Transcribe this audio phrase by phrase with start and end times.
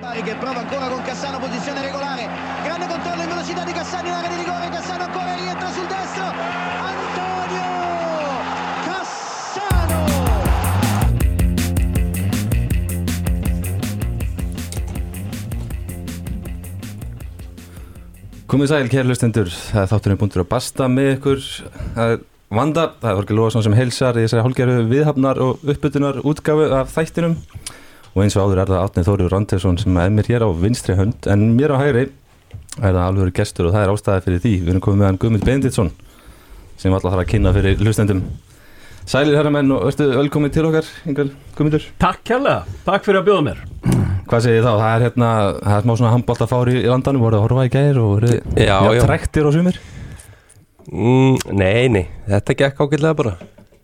[0.00, 2.26] Che prova ancora con Cassano, posizione regolare.
[2.64, 4.68] Grande controllo in velocità di Cassano in area di rigore.
[4.70, 6.24] Cassano ancora rientra sul destro.
[6.90, 7.72] Antonio
[8.86, 10.00] Cassano!
[18.46, 21.44] Komið sæl, kæri hlustendur, það er þátturinn búintur að basta með ykkur
[21.94, 26.24] Það er Vanda, það er Þorgir Lóðarsson sem heilsar í þessari hálfgerðu viðhafnar og uppbytunar
[26.24, 27.36] útgafu af þættinum
[28.14, 30.96] og eins og áður er það Átnið Þóriður Randesson sem er mér hér á vinstri
[30.98, 31.28] hönd.
[31.30, 32.06] En mér á hægri
[32.80, 34.54] er það alveg gestur og það er ástæði fyrir því.
[34.64, 35.90] Við erum komið með hann Guðmund Benditsson
[36.80, 38.22] sem alltaf þarf að kynna fyrir hlustendum.
[39.10, 41.86] Sælir herramenn og ertu velkomin til okkar, Ingal Guðmundur.
[42.00, 43.62] Takk kærlega, takk fyrir að bjóða mér.
[44.30, 44.70] Hvað segir þá?
[44.78, 45.30] Það er hérna,
[45.64, 48.76] það er smá svona handbóltafári í landanum, voruð að horfa í gæðir og voruð Já,
[48.94, 49.00] já.
[49.08, 49.80] trektir og sumir?
[50.90, 53.32] Mm, nei, nei, þetta gekk ágætlega bara.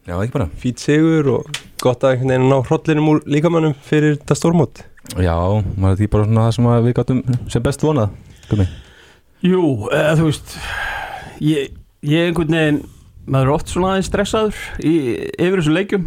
[0.06, 0.46] Já, ekki bara.
[0.62, 1.51] Fýt sigur og
[1.83, 4.83] gott að einhvern veginn ná hrollinum úr líkamannum fyrir þetta stórmót
[5.23, 5.37] Já,
[5.79, 7.21] maður er því bara svona það sem að við gáttum
[7.52, 8.15] sem best vonað
[8.51, 8.66] Gumi.
[9.46, 9.63] Jú,
[9.95, 10.55] eða, þú veist
[11.43, 11.73] ég,
[12.07, 12.80] ég einhvern veginn
[13.27, 14.95] maður er oft svona aðeins stressaður í,
[15.37, 16.07] yfir þessu leikjum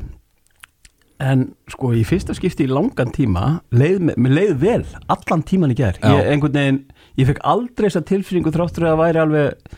[1.20, 3.46] en sko í fyrsta skipti í langan tíma
[3.76, 6.14] leið, mér- leið vel allan tíman í gær Já.
[6.16, 6.82] ég, einhvern veginn,
[7.20, 9.78] ég fekk aldrei þessa tilfinningu þráttur að það væri alveg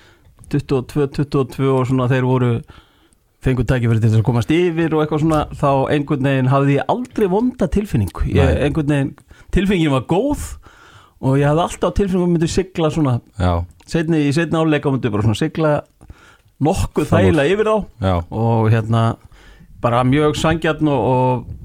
[0.53, 2.51] 22, 22 og svona þeir voru
[3.41, 6.91] fengur tækifæri til þess að komast yfir og eitthvað svona þá einhvern veginn hafði ég
[6.93, 8.25] aldrei vonda tilfinningu.
[8.29, 9.13] Ég, einhvern veginn,
[9.55, 10.45] tilfinningin var góð
[11.21, 13.17] og ég hafði alltaf tilfinningum að myndi sigla svona
[13.89, 15.73] setni, í setni áleika myndi bara svona sigla
[16.61, 17.77] nokkuð þægilega yfir þá.
[18.05, 19.05] Já, og hérna
[19.81, 21.61] bara mjög sangjarn og, og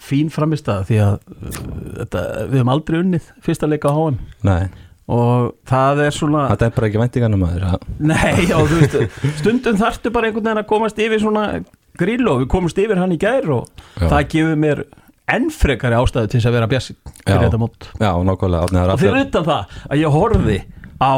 [0.00, 1.58] fín framist að því að uh,
[2.00, 4.16] þetta, við höfum aldrei unnið fyrsta leika á HM
[4.48, 4.62] nei
[5.10, 7.78] og það er svona Það er bara ekki væntingarnum maður ja.
[7.98, 8.96] nei, já, þú veist,
[9.40, 11.46] stundum þarftu bara einhvern veginn að komast yfir svona
[12.00, 13.66] grill og við komast yfir hann í gær og
[13.98, 14.06] Já.
[14.06, 14.84] það gefur mér
[15.30, 17.34] enn frekari ástæðu til þess að vera bjassi Já.
[17.34, 18.14] Já,
[18.84, 20.58] er og fyrir utan það að ég horfi
[21.00, 21.12] á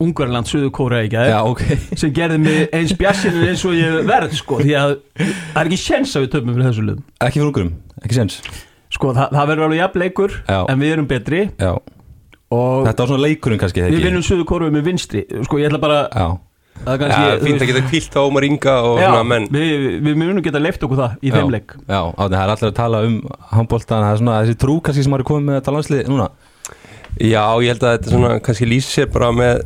[0.00, 1.62] Ungarland, Suðu Kóra í gær Já, ok
[2.00, 5.80] sem gerði mig eins bjassinu eins og ég verð sko, því að það er ekki
[5.82, 8.38] sjens að við töfum fyrir þessu liðum Ekki fyrir ungurum, ekki séns
[8.90, 10.60] sko, það, það verður alveg jafn leikur Já.
[10.64, 11.72] en við erum betri Já,
[12.50, 15.80] og þetta var svona leikurinn kannski við vinnum Suðu Kóru með vinstri sko, ég ætla
[15.82, 16.38] bara Já, að
[16.80, 19.48] Já, kannski, fínt að geta kvílt á Ómar Inga og já, svona menn.
[19.52, 21.74] við, við munum geta leift okkur það í já, þeim leik.
[21.84, 23.18] Já, átnið, það er allir að tala um
[23.50, 26.30] handbóltan, það er svona þessi trú kannski sem er komið með þetta landslið núna.
[27.20, 29.62] Já, ég held að þetta svona kannski lýsi sér bara með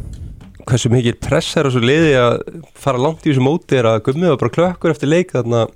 [0.65, 2.37] hversu mikil press er á svo liði að
[2.83, 5.67] fara langt í þessu móti er að Gummi var bara klökkur eftir leik þarna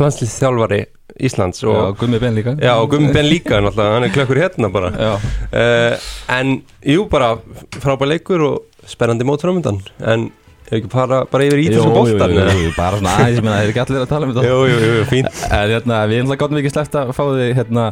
[0.00, 0.80] landslið þjálfari
[1.20, 2.56] Íslands og og, Gummi Ben líka.
[2.58, 4.90] Já, og Gummi Ben líka náttúrulega, hann er klökkur hérna bara.
[4.90, 5.12] Já,
[5.52, 6.08] uh,
[6.38, 7.36] En jú, bara
[7.78, 10.30] frábær leikur og spennandi mót framöndan en
[10.66, 12.56] ef ekki fara bara yfir Jú, ítalska jú, boltan jú, eða?
[12.64, 14.48] jú, bara svona aðeins, menn það er ekki allir að tala um þetta.
[14.48, 15.38] Jú, jú, jú, jú, fínt.
[15.52, 17.84] En hérna, við erum það gáttum ekki sleppt að fá þig hérna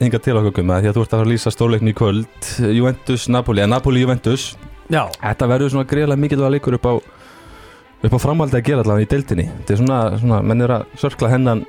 [0.00, 2.48] hinga til okkur gumma því að þú ert að fara að lýsa stórleikni í kvöld.
[2.74, 4.48] Juventus Napoli, eða Napoli Juventus.
[4.90, 6.94] Já, Þetta verður svona greiðlega mikilvæg leikur upp á
[8.04, 9.46] upp á framhaldi að gera allavega í deildinni.
[9.60, 11.62] Þetta er svona, svona menn er að sörkla hennan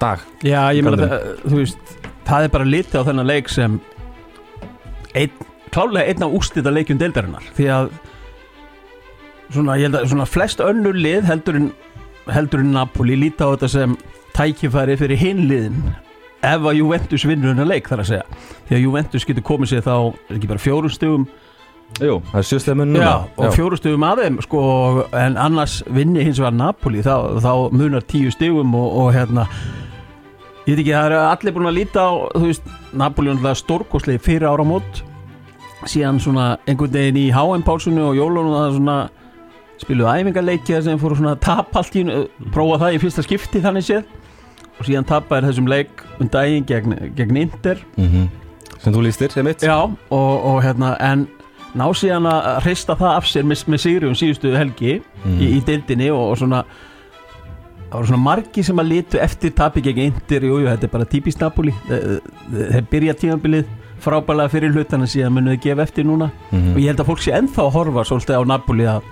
[0.00, 1.96] dag já, ég meina það, þú veist
[2.30, 3.80] það er bara litið á þennan leik sem
[5.18, 7.46] einn, klálega einn af ústita leikjum deildarinnar.
[7.56, 7.90] Því að
[9.50, 11.68] svona, ég held að svona flest önnur lið heldur en,
[12.30, 13.98] heldur en Napoli líta á þetta sem
[14.36, 15.82] tækifæri fyrir hinliðin
[16.46, 18.42] ef að Juventus vinnur hennar leik þar að segja.
[18.68, 21.30] Því að Juventus getur komið sér þá er ekki bara fjórum stugum
[21.98, 24.60] Jú, það er sjöslega munn Já, og fjóru stugum að þeim sko,
[25.18, 29.48] en annars vinni hins vegar Napoli þá, þá munar tíu stugum og, og hérna
[30.70, 34.22] ég veit ekki, það er allir búin að líta á þú veist, Napoli er stórkostlegi
[34.22, 35.02] fyrir áramót
[35.88, 38.96] síðan svona einhvern veginn í HM-pálsunu og jólunum það svona
[39.80, 42.02] spiluðu æfingarleiki þar sem fóru svona að tapa allt í
[42.52, 44.04] prófa það í fyrsta skipti þannig séð
[44.80, 48.28] og síðan tapa er þessum leik um daginn gegn, gegn Inter Mhm.
[48.80, 51.26] Sem þú lýstir, sem mitt Já, og, og hérna en
[51.76, 55.40] ná síðan að hrista það af sér með, með sigri um síðustu helgi Mhm.
[55.40, 56.64] í, í deildinni og, og svona
[57.90, 60.92] það voru svona margi sem að litu eftir tapi gegn Inter, jú, jú, þetta er
[60.94, 61.74] bara típist Napoli.
[61.90, 63.70] Þeir, byrja tímabilið
[64.00, 66.30] frábælega fyrir hlutana síðan munu þau gefa eftir núna?
[66.50, 66.70] Mhm.
[66.74, 69.02] og ég held að fólk sé ennþá að horfa svolítið á Napoli að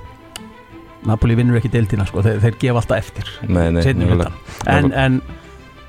[1.06, 4.32] Napoli vinnur ekki deildina sko, þeir, þeir gefa alltaf eftir Nei, nei, hlutan
[4.66, 5.20] en, en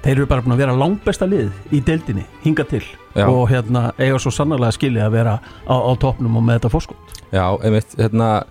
[0.04, 2.84] þeir eru bara búin að vera langbesta lið í deildinni, hinga til.
[3.16, 3.26] Já.
[3.26, 7.16] og hérna eiga svo sannarlega skilja að vera á, á topnum og með þetta fórskot
[7.34, 8.44] Já, einmitt, hérna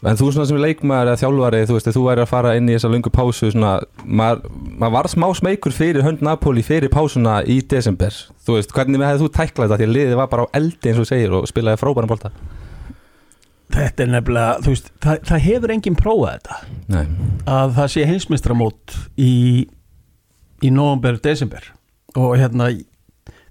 [0.00, 2.76] En þú svona sem leikmaður eða þjálfari, þú veist, þú væri að fara inn í
[2.76, 3.72] þessa lungu pásu svona,
[4.04, 4.46] maður,
[4.80, 8.16] maður var smá smeykur fyrir hönd Napoli fyrir pásuna í desember.
[8.46, 9.80] Þú veist, hvernig hefði þú tæklað þetta?
[9.82, 12.32] Því að liðið var bara á eldi eins og segir og spilaði frábæran bolta.
[13.70, 16.56] Þetta er nefnilega, þú veist, það, það hefur enginn prófað þetta.
[16.90, 17.04] Nei,
[17.58, 19.34] að það sé heimsmestramót í
[20.64, 21.70] í november, desember.
[22.18, 22.70] Og hérna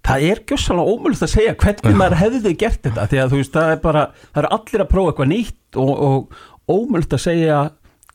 [0.09, 3.57] það er gjössalega ómöld að segja hvernig maður hefði gert þetta því að þú veist,
[3.57, 7.59] það er bara, það er allir að prófa eitthvað nýtt og, og ómöld að segja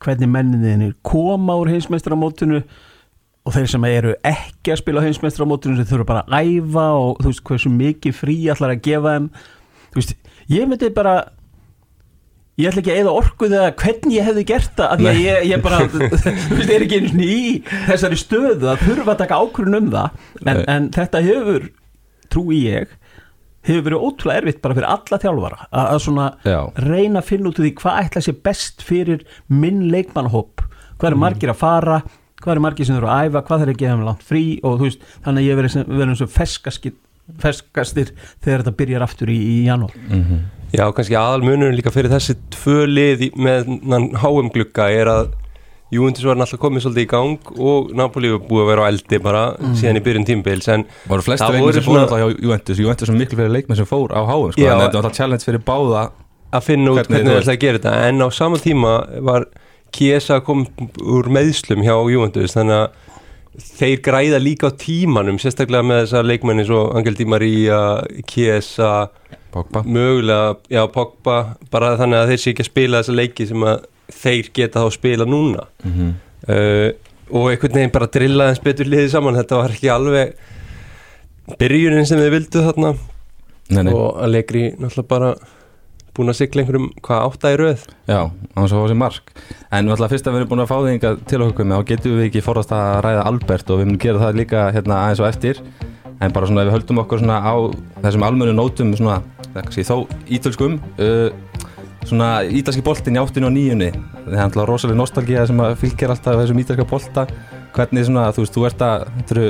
[0.05, 2.65] hvernig menninni koma úr heimsmeistaramótinu
[3.45, 7.23] og þeir sem eru ekki að spila á heimsmeistaramótinu sem þurfa bara að æfa og
[7.23, 9.31] þú veist, hversu mikið frí allar að gefa þeim.
[9.93, 10.15] Þú veist,
[10.55, 11.15] ég myndi bara
[12.61, 15.21] ég ætla ekki að eða orku þegar hvernig ég hefði gert það af því að
[15.21, 17.55] ég, ég bara þú veist, er ekki einu sinni í
[17.89, 20.21] þessari stöðu að þurfa að taka ákvörðun um það.
[20.45, 21.69] En, en þetta hefur
[22.35, 22.93] trúi ég
[23.65, 26.59] hefur verið ótrúlega erfitt bara fyrir alla þjálfara að, að svona Já.
[26.85, 30.67] reyna að finna út úr því hvað ætla sér best fyrir minn leikmannhóp
[30.99, 32.03] hvað eru margir að fara?
[32.45, 34.43] Hvað eru margir sem eru að æfa, hvað þeir að gefa þeim langt frí?
[34.69, 36.93] Og þú veist, þannig að ég verið sem, verið eins og ferskastir,
[37.41, 38.11] ferskastir
[38.45, 39.95] þegar þetta byrjar aftur í, í janúar.
[40.11, 40.43] Mhm.
[40.75, 43.71] Já, kannski aðal munurinn líka fyrir þessi tvö lið í- með
[44.21, 45.33] háum glugga er að
[45.95, 49.21] Juventus var náttúrulega komið svolítið í gang og Napoli var búið að vera á eldi
[49.23, 49.45] bara
[49.79, 52.83] síðan í byrjun tímbils flesti Það leikmenn sem alltaf hjá Juventus.
[52.83, 55.47] Juventus sem miklu fyrir leikmenn sem fór á háum sko, en þetta var alltaf challenge
[55.49, 56.09] fyrir báða
[56.55, 57.95] að finna út Hvernig það ætla að gera þetta.
[58.09, 58.95] En á sama tíma
[59.27, 59.49] var
[59.95, 60.65] Kiesa kom
[60.99, 63.03] úr meðslum hjá Juventus þannig að
[63.79, 67.79] þeir græða líka á tímanum sérstaklega með þessa leikmenni svo Angel Di Maria,
[68.27, 69.09] Kiesa
[69.55, 69.85] Pogba.
[69.87, 71.37] mögulega, já Pogba
[71.71, 74.89] bara þannig að þeir sé ekki að spila þessa leiki sem að þeir geta þá
[74.89, 75.67] að spila núna.
[75.85, 76.15] Mhm.
[76.49, 76.91] uh,
[77.35, 79.39] og einhvern veginn bara drilla eins betur liðið saman.
[79.39, 80.35] Þetta var ekki alveg
[81.59, 82.95] byrjunin sem þið vildu þarna.
[83.73, 83.93] Nei, nei.
[83.97, 85.31] og Allegri náttúrulega bara
[86.15, 87.87] búin að sigla einhverjum hvað átta í röð?
[88.07, 88.19] Já,
[88.55, 89.33] hann svo fá sér mark.
[89.73, 91.89] En náttúrulega fyrst að við erum búin að fá þig hingað til okkur með þá
[91.91, 95.23] getum við ekki forðast að ræða Albert og við munum gera það líka hérna aðeins
[95.25, 95.63] og eftir.
[96.23, 97.55] En bara svona ef við höldum okkur svona á
[98.05, 99.17] þessum almennu nótum svona,
[99.49, 99.97] það kannski þó
[100.39, 101.33] ítölskum uh,
[102.09, 103.91] svona ítalski boltin í áttinu og níunni.
[104.25, 107.27] Það er alltaf rosalega nostalgía sem fylgir alltaf þessum ítalska bolta.
[107.75, 109.47] Hvernig svona, þú veist, þú ert að þetta eru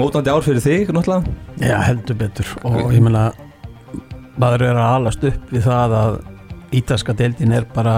[0.00, 1.36] mótandi ár fyrir þig náttúrulega?
[1.60, 2.50] Já, heldur betur.
[2.68, 3.30] Og ég meina
[4.40, 6.18] maður er að alast upp við það að
[6.80, 7.94] ítalska deildin er bara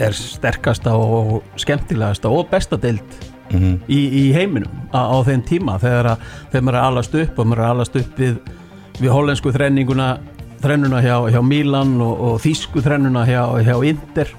[0.00, 3.18] er sterkasta og skemmtilegasta og besta deild
[3.50, 3.78] mm -hmm.
[3.88, 5.78] í, í heiminum á, á þeim tíma.
[5.78, 6.18] Þegar, að,
[6.50, 8.36] þegar maður er að alast upp og maður er að alast upp við,
[9.00, 10.08] við hollensku þrenninguna
[10.64, 14.34] þrennuna hjá, hjá Milan og, og þýsku þrennuna hjá, hjá Inter.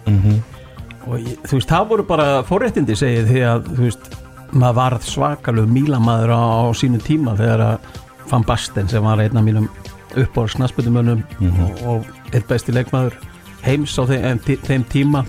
[1.05, 4.09] Og ég, þú veist, það voru bara forréttindi segið því að þú veist,
[4.55, 7.93] maður var svakalug Milan-maður á, á sínu tíma þegar að
[8.31, 9.69] Van Basten sem var einn af mínum
[10.15, 11.23] uppáhalds knassbyrnumönnum
[11.59, 13.17] og, og eitt besti leikmaður
[13.65, 15.25] heims á þeim, þeim tíma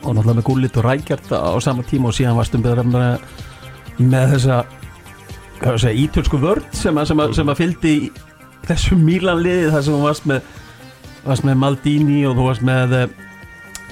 [0.00, 3.24] og náttúrulega með Gullit og Rækjart á, sama tíma og síðan varstum við með,
[4.00, 4.60] með þessa
[5.60, 7.94] segja, ítölsku vörd sem að, sem að, að fylgdi
[8.68, 10.56] þessu Milan-liði þar sem þú varst með
[11.24, 13.12] varst með Maldini og þú varst með eh,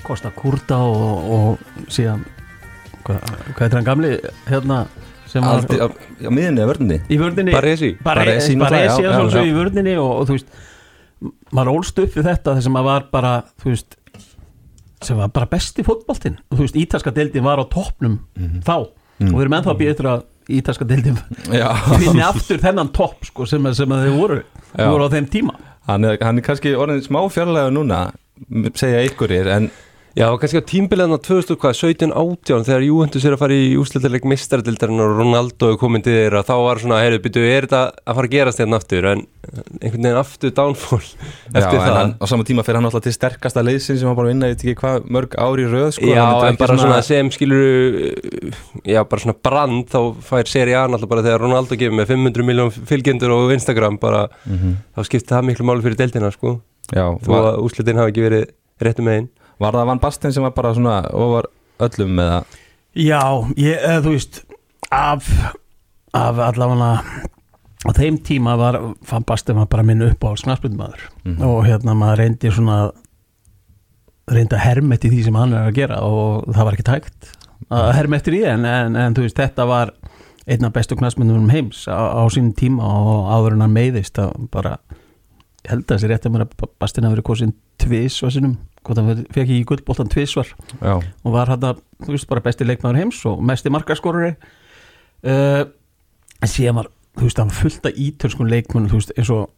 [0.07, 2.25] Costa Curta og, og síðan
[3.05, 4.15] hvað, hvað er hann gamli
[4.49, 4.81] hérna
[5.29, 6.99] sem var Aldi, á, á miðinni eða vörninni?
[7.05, 7.53] Í vörninni.
[7.53, 7.91] Baresi.
[8.01, 9.43] Baresi, Baresi já, já, já.
[9.45, 10.55] í vörninni og, og þú veist
[11.53, 13.99] maður ólst upp við þetta þess að maður var bara þú veist
[15.05, 16.39] sem var bara besti fótboltinn.
[16.49, 18.19] Og þú veist ítalska deildin var á toppnum
[18.65, 21.19] þá og við erum ennþá býja eftir að ítalska deildin
[21.53, 21.69] Já,
[21.99, 24.39] finni aftur þennan topp sko, sem, sem þau voru,
[24.77, 25.59] voru á þeim tíma.
[25.89, 28.01] Hann er, hann er kannski orðin smá fjarlægur núna
[28.79, 29.71] segja ykkurir en
[30.19, 35.13] Já, kannski á tímbileðan á 2017-18 þegar Juventus er að fara í úslitaleg mistardildarinn og
[35.21, 38.33] Ronaldo er komin til þeirra þá var svona, heyrðu, byrju, er þetta að fara að
[38.35, 39.07] gerast hérna aftur?
[39.13, 39.23] En
[39.79, 41.05] einhvern veginn aftur downfall
[41.55, 41.95] Já, eftir en það.
[42.01, 44.57] hann, á sama tíma fyrir hann alltaf til sterkasta leysin sem hann bara vinna, ég
[44.59, 47.71] veit ekki hvað mörg ári röð sko, Já, Hann en bara svona sem skilur
[48.89, 50.01] já, bara svona brand þá
[50.33, 54.27] fær seri A náttúrulega bara þegar Ronaldo gefur með 500 miljón fylgjendur á Instagram bara,
[54.51, 54.75] Mhm.
[54.99, 56.59] þá skipti það miklu máli fyrir deildina sko,
[56.91, 57.29] Já, þó
[59.59, 61.49] var, var það Van Basten sem var bara svona ofar
[61.87, 62.57] öllum með það
[62.99, 63.21] Já,
[63.61, 64.39] ég, eða, þú veist
[64.91, 65.29] af,
[66.17, 66.93] af allavega
[67.87, 71.43] á þeim tíma var fann Bastum að bara minn upp á snarspundmaður Mhm.
[71.47, 72.79] og hérna maður reyndi svona
[74.29, 77.29] reyndi að herma eftir því sem hann er að gera og það var ekki tækt
[77.73, 79.93] að herma eftir því en, en, en þú veist þetta var
[80.49, 84.35] einn af bestu knastmyndunum heims á, á sínum tíma og áður en hann meiðist að
[84.53, 84.75] bara
[85.69, 88.55] held að þessi rétt að mér að Bastin hafi verið kosin tvisvar sinum,
[88.87, 90.53] hvort hann fekk ekki gullboltan tvisvar.
[90.81, 94.35] Já, og var hann að, þú veist, bara besti leikmaður heims og mesti markaskorari.
[95.27, 95.67] Uh,
[96.39, 99.49] en síðan var þú veist, var fullt af ítölskun leikmannum þú veist, eins og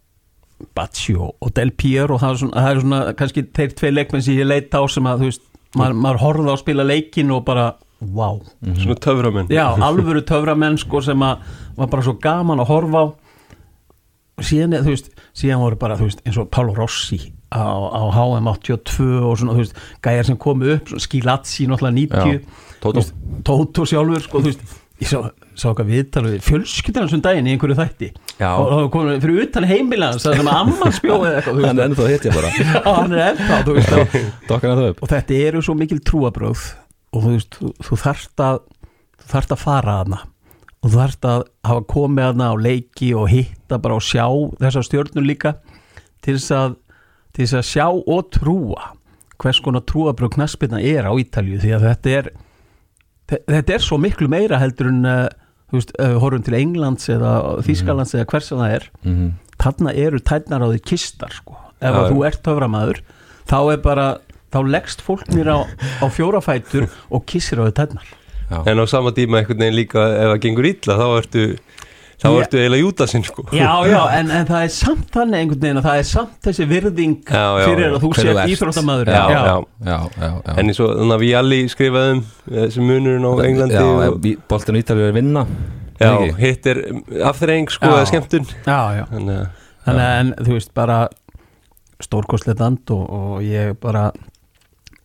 [0.77, 2.15] Baccio og Del Piero.
[2.15, 4.81] Og það er svona, það er svona kannski þeir tvei leikmenn sem ég leit á
[4.89, 5.47] sem að þú veist,
[5.77, 7.67] maður, maður horfði á að spila leikin og bara,
[8.01, 9.51] wow svona töframenn.
[9.53, 11.45] Já, alvöru töframenn sko sem að
[11.77, 13.05] var bara svo gaman að horfa á.
[14.41, 18.01] Og síðan, þú veist, síðan voru bara, þú veist, eins og Paolo Rossi á, á
[18.15, 22.61] HM 82 og svona, þú veist, gæjar sem komu upp, Skilazzi náttúrulega 90 Já,
[23.45, 23.85] Tótó.
[23.85, 25.17] Sjálfur, sko, þú veist ég sá,
[25.57, 28.11] sá okkar viðtal við fjölskyldan sem daginn í einhverju þætti.
[28.37, 28.49] Já.
[28.53, 32.27] og það kom fyrir utan heimilans sem að amman spjóði eitthvað Hann er ennþá hitt
[32.27, 32.51] ég bara.
[32.61, 33.59] Já, hann er ennþá
[35.01, 36.67] og, þetta eru svo mikil trúabröð
[37.11, 38.61] og þú veist, þú, þú þarft að
[39.21, 40.21] þú þarft að fara aðna
[40.81, 44.25] og þú þarft að hafa komið aðna á leiki og hitta bara og sjá
[44.61, 45.55] þessar stjörnur líka
[46.21, 46.77] til þess að
[47.33, 48.89] til þess að sjá og trúa
[49.41, 52.31] hvers konar trúabröð knaspirna er á Ítalju því að þetta er
[53.31, 55.01] þe- þetta er svo miklu meira heldur en
[55.71, 57.31] þú veist, horfum til Englands eða
[57.65, 59.31] Þýskalands eða hvers að það er Mhm.
[59.61, 61.55] þarna eru tætnar á því kistar sko.
[61.81, 62.09] ef já.
[62.11, 62.99] þú ert töframæður
[63.47, 64.17] þá er bara,
[64.51, 65.59] þá leggst fólk mér á,
[66.03, 68.05] á fjórafætur og kissir á því tætnar
[68.51, 68.63] Já.
[68.67, 71.57] En á sama tíma einhvern veginn líka ef það gengur illa þá ertu
[72.21, 72.37] þá Já.
[72.43, 75.87] ertu eiginlega jútasinn sko já, já, en, en það er samt þannig einhvern veginn að
[75.89, 78.53] það er samt þessi virðing Já, já, fyrir að þú sért ert.
[78.55, 79.41] íþróttamæður já, já.
[79.41, 79.55] Já,
[79.91, 83.87] já, já En eins og þannig að Vialli skrifaði um þessi munurinn á Englandi Já,
[84.11, 85.45] og, boltin í Ítalíu er að vinna
[86.01, 86.11] já
[86.41, 86.79] hitt er
[87.29, 87.93] afþreying sko Já.
[87.93, 89.03] eða skemmtun já, já.
[89.11, 90.99] Þannig að að en, þú veist bara
[92.01, 94.07] stórkostlegt and og, og ég bara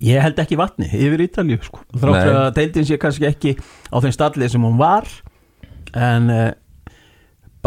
[0.04, 1.80] ég held ekki vatni yfir Ítalju sko.
[1.96, 2.40] þráttur Nei.
[2.42, 3.54] að deildin sé kannski ekki
[3.92, 5.08] á þeim stallið sem hún var
[5.96, 6.48] en uh,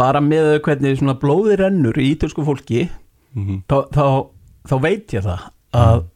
[0.00, 2.86] bara með hvernig svona blóði rennur í ítölsku fólki
[3.36, 3.64] mhm.
[3.68, 4.06] þá, þá,
[4.70, 6.06] þá veit ég það að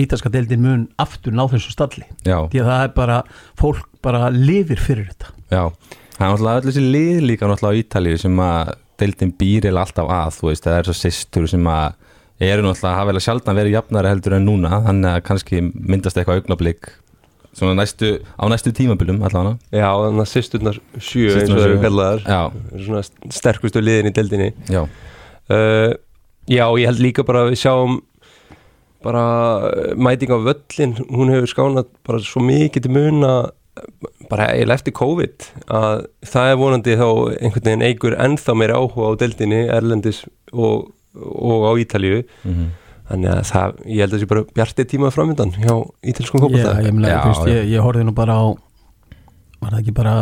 [0.00, 2.06] ítalska deildin mun aftur ná þessu stalli.
[2.26, 3.18] Já, því að það er bara,
[3.60, 5.34] fólk bara lifir fyrir þetta.
[5.52, 5.62] Já.
[6.14, 9.84] Það er náttúrulega öll þessi lið líka náttúrulega á Ítalíu sem að deildin býr eða
[9.84, 11.96] alltaf að þú veist, það er svo systur sem að
[12.44, 16.18] eru náttúrulega hafa vel að sjaldan verið jafnari heldur en núna, þannig að kannski myndast
[16.18, 16.90] eitthvað augnablík
[17.54, 19.58] svona næstu, á næstu tímabilum allavega.
[19.70, 22.24] Já, þannig að sýsturnar sjö eins og það eru kallaðar.
[22.74, 24.50] Svona sterkustu liðin í deildinni.
[24.72, 25.92] Já, uh,
[26.44, 28.00] Já, ég held líka bara að við sjáum
[29.04, 29.24] bara
[29.64, 33.46] uh, mæting á völlin hún hefur skánað bara svo mikið til mun að
[34.30, 37.08] bara eiginlega eftir COVID að það er vonandi þá
[37.40, 40.20] einhvern veginn eigur ennþá meiri áhuga á deildinni Erlendis
[40.52, 42.22] og, og á Ítalíu.
[42.44, 42.72] Mhm
[43.10, 45.74] þannig að það, ég held að það sé bara bjarti tíma framöndan hjá
[46.12, 47.48] ítalskum Já, fókbalta ég, já.
[47.52, 48.44] ég, ég horfði nú bara á
[49.60, 50.14] var það ekki bara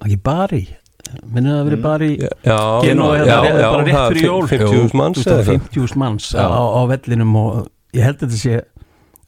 [0.00, 0.62] var ekki bari
[1.26, 4.48] minnir það að verið bari Já, já, Genúa já, hérna bara rétt það fyrir jól.
[4.50, 5.70] 50.000 manns eða eitthvað.
[5.76, 7.54] 50.000 manns á, á vellinum og
[7.96, 8.60] ég held að þetta sé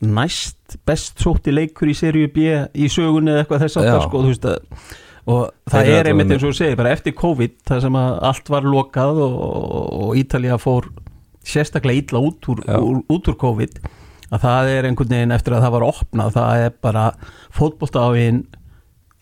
[0.02, 4.32] næst best sótti leikur í seríu B í sögunni eða eitthvað þess það sko þú
[4.32, 4.60] veist að
[5.32, 8.48] og það er einmitt eins og þú segir bara eftir COVID það sem að allt
[8.50, 9.36] var lokað og,
[10.02, 10.88] og Ítalía fór
[11.44, 13.78] sérstaklega illa út úr, úr, út úr COVID
[14.32, 17.06] að það er einhvern veginn eftir að það var opnað það er bara
[18.16, 18.42] einn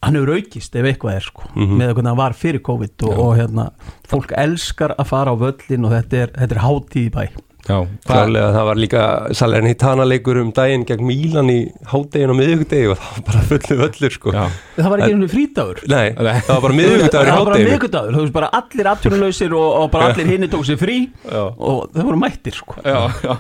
[0.01, 1.77] hann hefur aukist ef eitthvað er sko Mhm.
[1.77, 3.71] með hvernig hann var fyrir COVID og, og hérna,
[4.09, 7.25] fólk elskar að fara á völlin og þetta er, þetta er hátíð í bæ
[7.71, 7.77] Já,
[8.11, 9.03] Klálega það var líka
[9.41, 11.59] Salernitana leikur um daginn gegn Mílan í
[11.93, 14.35] hádegin og miðugdegi og það var bara fullu völlur sko.
[14.35, 14.45] Já,
[14.81, 17.71] það var ekki einhvern frítagur Nei, það var bara miðugdagur í það var bara hádeginu.
[17.71, 20.99] miðgudagur, þú veist bara allir atvinnulausir og, og bara allir hinni tók sér frí
[21.31, 22.79] Já, og þau voru mættir sko.
[22.85, 23.35] Já, já.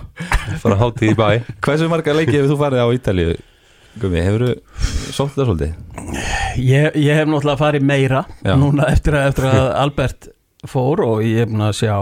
[0.64, 1.28] Bara hátíð í bæ.
[1.64, 3.38] Hversu marga leiki hefur þú farið á Ítalíu?
[4.00, 5.72] Gumi, hefur þú sótt það svolítið?
[6.62, 8.54] ég, ég hef náttúrulega farið meira Já.
[8.58, 10.28] núna eftir að, eftir að Albert
[10.70, 11.96] fór og ég hef að sjá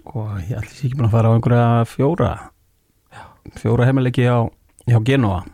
[0.00, 2.30] sko, ég ætli sér ekki búin að fara á einhverja fjóra
[3.60, 4.44] fjóra heimilegi á,
[4.88, 5.44] hjá Genoa.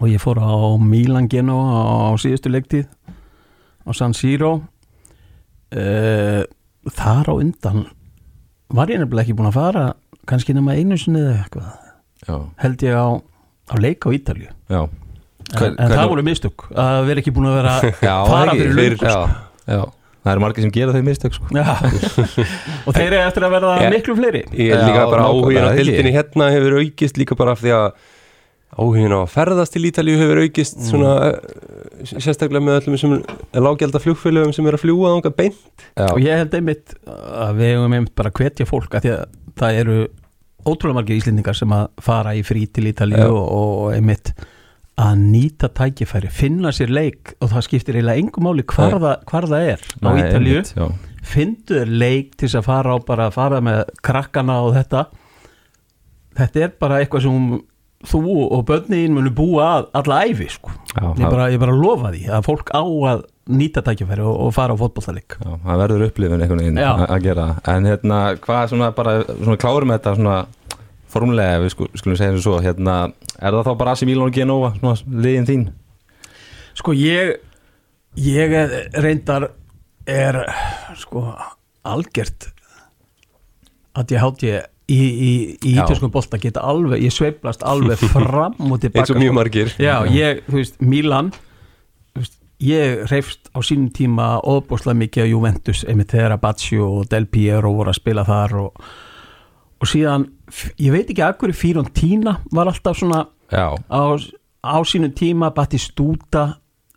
[0.00, 2.86] Og ég fór á Milan Genoa á síðustu leiktíð
[3.86, 4.58] á San Siro.
[5.72, 6.44] Uh,
[6.94, 7.86] þar á undan
[8.70, 9.86] var ég nefnilega ekki búin að fara
[10.28, 11.72] kannski nema einu sinni eða eitthvað.
[12.62, 13.06] Held ég á,
[13.70, 14.50] á leik á Ítalju
[15.54, 17.74] en, en það voru mistök að vera ekki búin að vera
[18.08, 19.18] Já, fara fyrir löngu, já,
[19.70, 19.82] já,
[20.26, 21.46] það eru margir sem gera þau mistök sko.
[22.86, 24.42] Og þeir eru eftir að verða miklu fleiri.
[24.58, 25.84] Ég er líka bara áhugin á ekki?
[25.84, 27.86] dildinni hérna hefur aukist líka bara af því að
[28.76, 33.14] áhugin á að ferðast til Ítalíu hefur aukist svona eh, sérstaklega með öllum sem
[33.54, 35.62] lágjaldar flugfélögum sem er að fljúa þangað beint.
[35.94, 39.24] Já, og ég held einmitt að við hefum einmitt bara hvetja fólk að því að
[39.62, 40.00] það eru
[40.66, 44.34] ótrúlega margir íslendingar sem að fara í frí til Ítalíu og, og einmitt
[44.96, 49.46] að nýta tækifæri, finna sér leik og það skiptir eiginlega engum máli hvar, það, hvar
[49.50, 50.86] það er á já.
[51.26, 55.06] findu þér leik til þess að fara á bara að fara með krakkana og þetta.
[56.36, 57.60] Þetta er bara eitthvað sem
[58.06, 60.72] þú og börnin munu búa að alla æfi sko.
[60.94, 64.52] Já, ég, bara, ég bara lofa því að fólk á að nýta tækifæri og, og
[64.56, 67.50] fara á fótbollaleik Já, það verður upplifin einhvern veginn að gera.
[67.68, 70.38] En hérna, hvað svona bara svona klárum þetta svona
[71.16, 73.00] formulega, við sku, skulum segja þessu svo hérna,
[73.40, 75.66] er það þá bara AC Milan og Genova svona liðin þín?
[76.76, 77.36] sko ég
[78.20, 79.50] ég er, reyndar
[80.06, 80.42] er
[81.00, 81.24] sko
[81.86, 82.50] algjört
[83.96, 85.82] að ég hát ég í, í, í Já.
[85.82, 90.04] ítölskum bolta geta alveg, ég sveiflast alveg fram og tilbaka eins og mjög margir Já,
[90.12, 91.32] ég, þú veist, Milan
[92.12, 97.10] þú veist, ég reyfst á sínum tíma óbúslega mikið á Juventus einmitt þegar Baccio og
[97.12, 98.86] Del Piero voru að spila þar og,
[99.80, 100.28] og síðan
[100.78, 104.02] ég veit ekki að hverju Fiorentina var alltaf svona á,
[104.62, 106.56] á sínum tíma Battistúta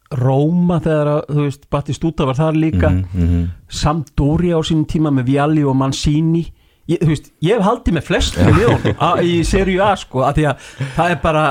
[0.10, 2.90] Róma þegar að, þú veist, Battistúta var þar líka.
[2.90, 3.50] Mhm, mhm.
[3.70, 6.48] Sampdoria á sínum tíma með Vialli og Mancini.
[6.90, 10.34] Ég, þú veist, ég hef haldið með flest með liðun í Serie A sko, af
[10.34, 10.64] því að
[10.96, 11.44] það er bara,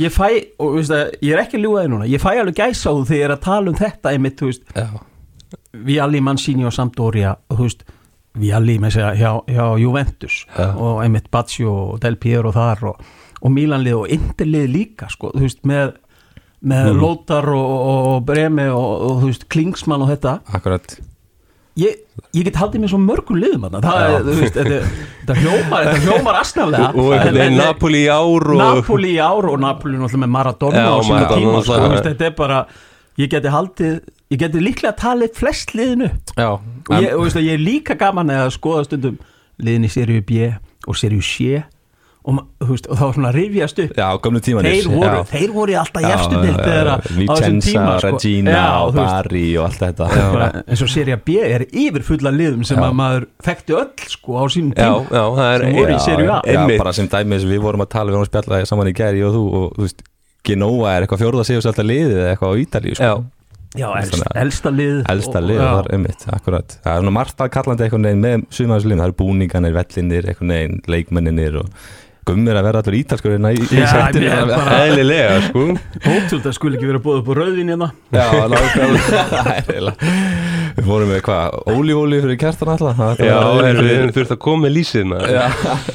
[0.00, 2.56] ég fæ og veist, að, ég er ekki að ljúga þig núna, ég fæ alveg
[2.56, 4.86] gæsa á þú þegar ég er að tala um þetta einmitt, þú veist, Já.
[5.90, 7.84] Vialli, Mancini og Sampdoria og þú veist,
[8.36, 10.66] Vialli með segja hjá, hjá Juventus Já.
[10.76, 13.04] og einmitt Baccio og Del Piero þar og,
[13.42, 15.94] og Milanlið og Interlið líka sko, þú veist, með
[16.66, 16.98] með Mhm.
[17.02, 20.38] Lótar og, og, og Bremi og, og þú veist, Klingsmann og þetta.
[20.56, 20.96] Akkurat.
[21.76, 21.98] Ég,
[22.32, 23.84] ég get haldið mér svo mörgum liðum það
[24.24, 24.78] þú veist, þetta,
[25.20, 26.86] þetta hljómar þetta hljómar asnaflega.
[27.02, 31.12] Og einhvern veginn Napoli ár og Napoli ár og Napoli náttúrulega með Maradona Já, sínu
[31.12, 32.60] Maradona tíma sko, þetta er bara
[33.20, 33.98] ég geti haldið,
[34.32, 37.94] ég geti líklega talið flest liðinu Já, og ég, og veist, að ég er líka
[38.00, 39.18] gaman að skoða stundum
[39.62, 40.50] liðin í seríu B
[40.86, 41.62] og seríu C
[42.26, 43.92] og, veist, og þá svona rifjast upp.
[43.94, 48.10] Já gömlu tímanir þeir voru, þeir voru alltaf að- þessum Vicenza, tíma sko.
[48.16, 48.64] Regina
[48.96, 50.08] Bari og allt þetta.
[50.66, 52.82] Eins og seria B er yfir fulla liðum sem Já.
[52.88, 56.00] að maður þekkti öll sko á sínum já, tíma já, það er Sem voru í
[56.02, 56.40] Serie A.
[56.50, 59.22] Já, bara sem dæmis við vorum að tala við vorum að spjalla saman í gæri
[59.22, 60.02] og þú og þú veist
[60.46, 63.14] Genoa er eitthvað fjórða sigur alltaf liðið eða eitthvað á Ítalíu sko.
[63.76, 63.88] Já.
[64.00, 65.68] elst, elsta lið elsta og- lið já.
[65.76, 66.78] þar einmitt, akkurat.
[66.84, 70.28] Það er svona margt að kallandi einhvern veginn með sumaðis liðin, það eru búninganir, vellinir
[70.32, 71.66] einhvern veginn, leikmenninir og
[72.26, 74.26] gummir að vera allur ítalskur hérna í, í Já, sættinu.
[74.26, 75.66] ég er bara- eðlilega sko.
[76.10, 77.90] Ótrúld að skuli ekki vera búið upp á rauðin hérna.
[78.10, 80.14] Já, Það er eiginlega-
[80.76, 82.96] Við fórum með hvað, ólífóli fyrir kertan alltaf?
[82.96, 84.74] Það já, er, við fyrir- höfum þurft að koma með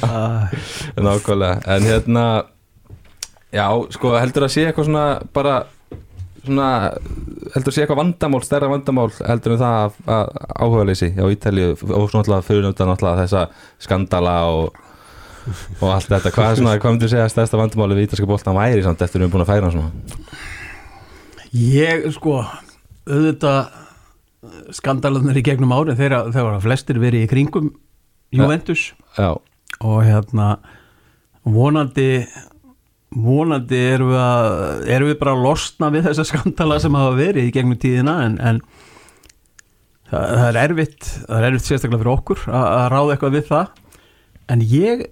[0.02, 0.48] uh,
[0.96, 1.60] nákvæmlega.
[1.76, 2.24] En hérna
[3.52, 5.04] Já, sko, heldur að sé eitthvað svona
[5.36, 5.58] bara
[6.42, 6.68] svona,
[7.54, 10.32] heldur að sé eitthvað vandamál stærra vandamál heldur en það að, að
[10.64, 13.44] áhugaleysi á Ítalíu og svona alltaf fyrir náttúrulega náttúrulega þessa
[13.86, 14.80] skandala og,
[15.80, 18.58] og allt þetta, hvað er svona, hvað myndir segja að stærsta vandamáli við ítalska boltan
[18.58, 20.42] væri samt eftir við erum búin að færa svona?
[21.52, 22.38] Ég sko
[23.06, 23.78] auðvitað
[24.74, 27.68] skandalarnir í gegnum árin þegar þegar var flestir verið í kringum
[28.34, 29.36] Juventus Já,
[29.84, 30.56] og hérna
[31.44, 32.24] vonandi
[33.12, 37.48] vonandi erum við, að, erum við bara að losna við þessa skandala sem hafa verið
[37.48, 38.60] í gegnum tíðina en, en
[40.10, 43.48] það, það er erfitt það er erfitt sérstaklega fyrir okkur að, að ráða eitthvað við
[43.50, 43.80] það.
[44.52, 45.04] En ég,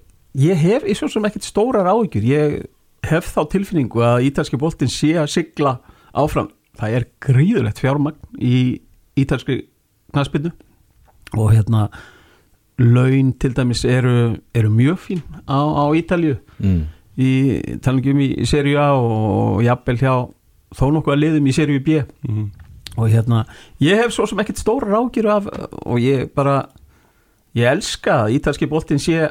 [0.47, 2.31] ég hef í svo sem ekkert stórar áhyggjur.
[2.31, 2.57] Ég
[3.11, 5.79] hef þá tilfinningu að ítalski boltin sé að sigla
[6.17, 6.51] áfram.
[6.81, 8.81] Það er gríðulegt fjármagn í
[9.21, 9.63] ítalski
[10.15, 10.53] knaspinu
[11.37, 11.89] og hérna
[12.81, 16.81] laun til dæmis eru, eru mjög fín á, á Ítalju mm.
[17.21, 17.31] Í
[17.85, 20.13] talningum í serju A og jafnvel hjá
[20.79, 22.51] þó nokkuð að liðum í serju B Mhm.
[22.97, 23.45] og hérna,
[23.81, 25.47] ég hef svo sem ekkert stóra rákir af
[25.87, 26.69] og ég bara
[27.55, 29.31] ég elska að ítalski boltin sé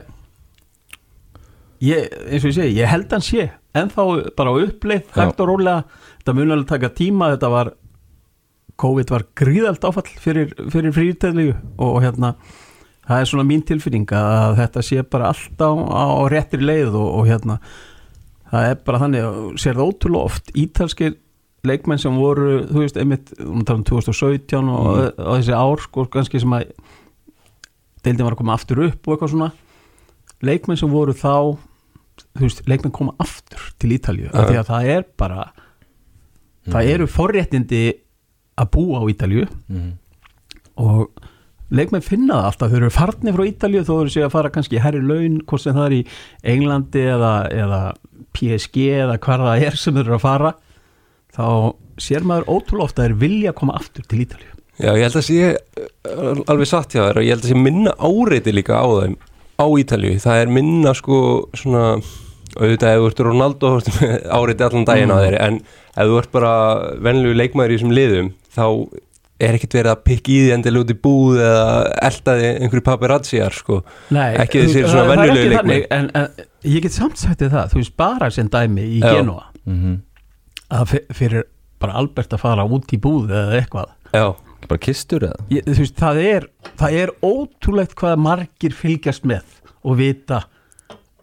[1.82, 5.22] ég, eins og ég segi, ég held hann sé ennþá bara á uppleið, Já.
[5.26, 5.84] hægt og rólega
[6.20, 7.74] þetta mun alveg taka tíma, þetta var
[8.80, 12.34] COVID var gríðalt áfall fyrir, fyrir frýrtæðlíu og hérna
[13.10, 17.08] það er svona mín tilfinning að þetta sé bara allt á, á réttir leið og,
[17.20, 17.60] og hérna
[18.52, 20.52] það er bara þannig að sér það ótrúlega oft.
[20.58, 21.16] Ítalskir
[21.68, 26.06] leikmenn sem voru þú veist, einmitt, um tala um 2017 og, og þessi ár sko
[26.14, 26.70] kannski sem að
[28.06, 29.50] deildin var að koma aftur upp og eitthvað svona.
[30.48, 31.34] Leikmenn sem voru þá
[32.38, 35.50] þú veist, leikmenn koma aftur til Ítalju af því að það er bara
[36.70, 37.84] það eru forréttindi
[38.60, 39.92] að búa á Ítalju Mm.
[40.80, 41.12] og
[41.72, 44.80] leikmenn finna það alltaf, þau eru farnir frá Ítalju þó eru sig að fara kannski
[44.82, 46.02] herri laun hvort sem það er í
[46.56, 47.82] Englandi eða, eða
[48.34, 50.54] PSG eða hvar það er sem þau eru að fara.
[51.36, 51.46] Þá
[52.02, 55.26] sér maður ótrúlega ofta að þeir vilja koma aftur til Ítalju Já, ég held að
[55.28, 58.88] sé uh, alveg satt hjá þér og ég held að sé minna áreiti líka á
[58.88, 59.18] þeim
[59.60, 61.18] á Ítalju, það er minna sko
[61.60, 61.84] svona
[62.56, 63.72] auðvitað ef þú ert Ronaldo
[64.40, 65.26] áreiti allan daginn á Mm.
[65.26, 66.54] þeir en ef þú ert bara
[67.04, 68.64] venlegu leikmaður í þessum liðum þá
[69.40, 71.68] er ekkert verið að pikka í því endilega út í búð eða
[72.10, 73.78] eldaði einhverju paparazziar sko
[74.12, 75.56] Nei, Ekki þessir svona ekki leikmenn.
[75.60, 79.00] þannig, en, en ég get samt sagt þér það, þú veist bara sem dæmi í
[79.04, 79.14] Já.
[79.20, 79.98] Genoa Mm
[80.70, 81.44] að fyr- fyrir
[81.82, 84.26] bara Albert að fara út í búð eða eitthvað Já,
[84.68, 85.46] Bara kistur eða?
[85.50, 86.46] ég, þú veist, það er,
[86.78, 89.48] það er ótrúlegt hvað margir fylgjast með
[89.82, 90.44] og vita,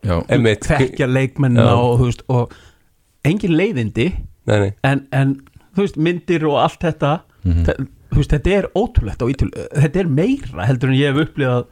[0.02, 1.76] þekkja leikmennina Já.
[1.78, 2.52] og veist, og
[3.26, 4.08] engin leiðindi
[4.46, 5.36] Nei, nei, en, en
[5.76, 7.14] þú veist, myndir og allt þetta
[7.46, 7.64] Mhm.
[7.66, 11.26] þe- þú veist, þetta er ótrúlegt á Ítölu þetta er meira heldur en ég hef
[11.26, 11.66] upplifað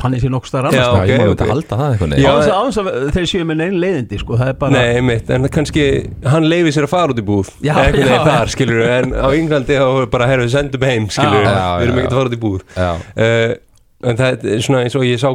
[0.00, 1.32] þannig sé nokkuð staðar Já, annars Já, ég má ok.
[1.32, 4.52] þetta halda það eitthvað Já, á þess að, þeir séu með neinn leiðindi sko, það
[4.52, 5.84] er bara Nei, mitt, en kannski
[6.32, 7.50] hann leifi sér að fara út í búð.
[7.60, 11.08] Já, Eitthvað já, þar, skilur en á Englandi þá er bara, herru, við sendum heim,
[11.12, 12.64] skilur Já, já, við erum ekkert að fara út í búð.
[12.72, 12.88] Já,
[13.26, 13.52] uh,
[14.02, 15.28] En það er svona eins og ég sá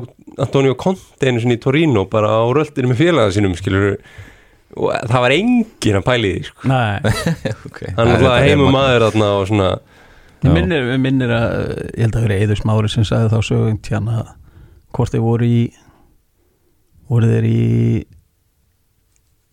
[0.44, 3.94] Antonio Conte einu sinni í Torino bara á röldinu með félaga sínum, skilur
[4.76, 6.68] og það var enginn að pæli því, sko.
[6.68, 7.14] Nei,
[7.70, 7.80] ok.
[7.96, 9.70] Hann alltaf heimum maður þarna og svona
[10.44, 11.54] Ég minnir, minnir að
[11.98, 14.18] ég held að vera Eður Smári sem sagði þá sögum tjana
[14.94, 15.62] hvort þeir voru í
[17.10, 18.06] voru þeir í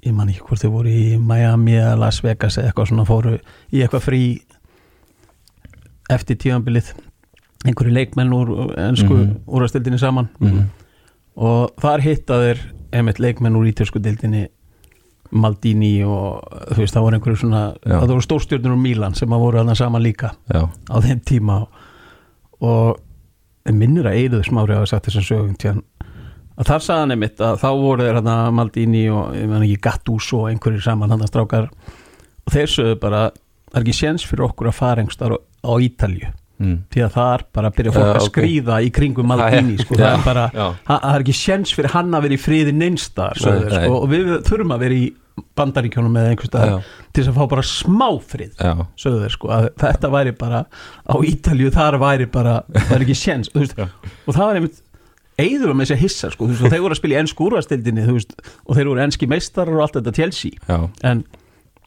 [0.05, 3.33] ég man ekki hvort þeir voru í Miami eða Las Vegas eða eitthvað svona fóru
[3.73, 4.23] í eitthvað frí
[6.13, 6.93] eftir tíðanbilið
[7.65, 9.37] einhverju leikmenn úr ennsku mm Mhm.
[9.49, 10.65] úrastildinni saman Mhm.
[11.37, 12.59] og þar hitta þeir
[12.93, 14.49] einmitt leikmenn úr ítösku dildinni
[15.35, 17.97] Maldini og þú veist það voru einhverju svona Já.
[17.97, 21.59] það voru stórstjörnur úr Mílan sem að voru þarna saman líka Já, á þeim tíma.
[22.65, 23.01] Og
[23.69, 25.83] ég minnir að Eiruð smári hafa sagt þessum sögum tján
[26.55, 29.83] að þar sagði hann einmitt að þá voru þeir hérna Maldini og ég menn ekki
[29.89, 31.67] Gattuso og einhverjir saman hann strákar.
[32.45, 33.27] Og þeir sögðu bara
[33.75, 36.31] það er ekki séns fyrir okkur að fara einhver starf á Ítalju
[36.63, 36.77] mm.
[36.93, 38.31] því að þar bara byrja fólk Já, að ok.
[38.31, 42.27] skríða í kringum Maldini sko, það er bara það er ekki séns fyrir hann að
[42.29, 43.75] vera í friði neinstar Nei, nei.
[43.75, 45.05] sko, og við þurfum að vera í
[45.59, 46.79] bandaríkjónum eða einhvers staðar Já.
[47.11, 50.65] til þess að fá bara smá frið Já, sögðu þeir sko að þetta væri bara
[51.11, 54.83] á Ítalju þar væri bara það er ekki séns og það var einmitt
[55.41, 58.77] eigður með þessi hissa sko veist, og þeir voru að spila í ennsku úrvastildinni og
[58.77, 60.61] þeir voru ennski meistarar og allt þetta Chelsea.
[60.69, 60.79] Já,
[61.11, 61.25] en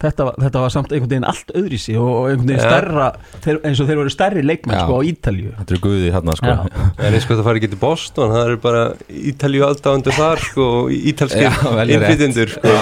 [0.01, 2.67] þetta, var- þetta var samt einhvern veginn allt öðrísi og einhvern veginn Ja.
[2.69, 3.07] stærra
[3.45, 6.53] þeir, eins og þeir voru stærri leikmenn sko á Ítalju þetta er guðið hérna sko.
[7.07, 10.67] En eins og það fari ekki til Boston, það er bara Ítalju aldáðundur þar, sko,
[10.83, 11.49] og ítalskir
[11.97, 12.77] innflytjendur, sko.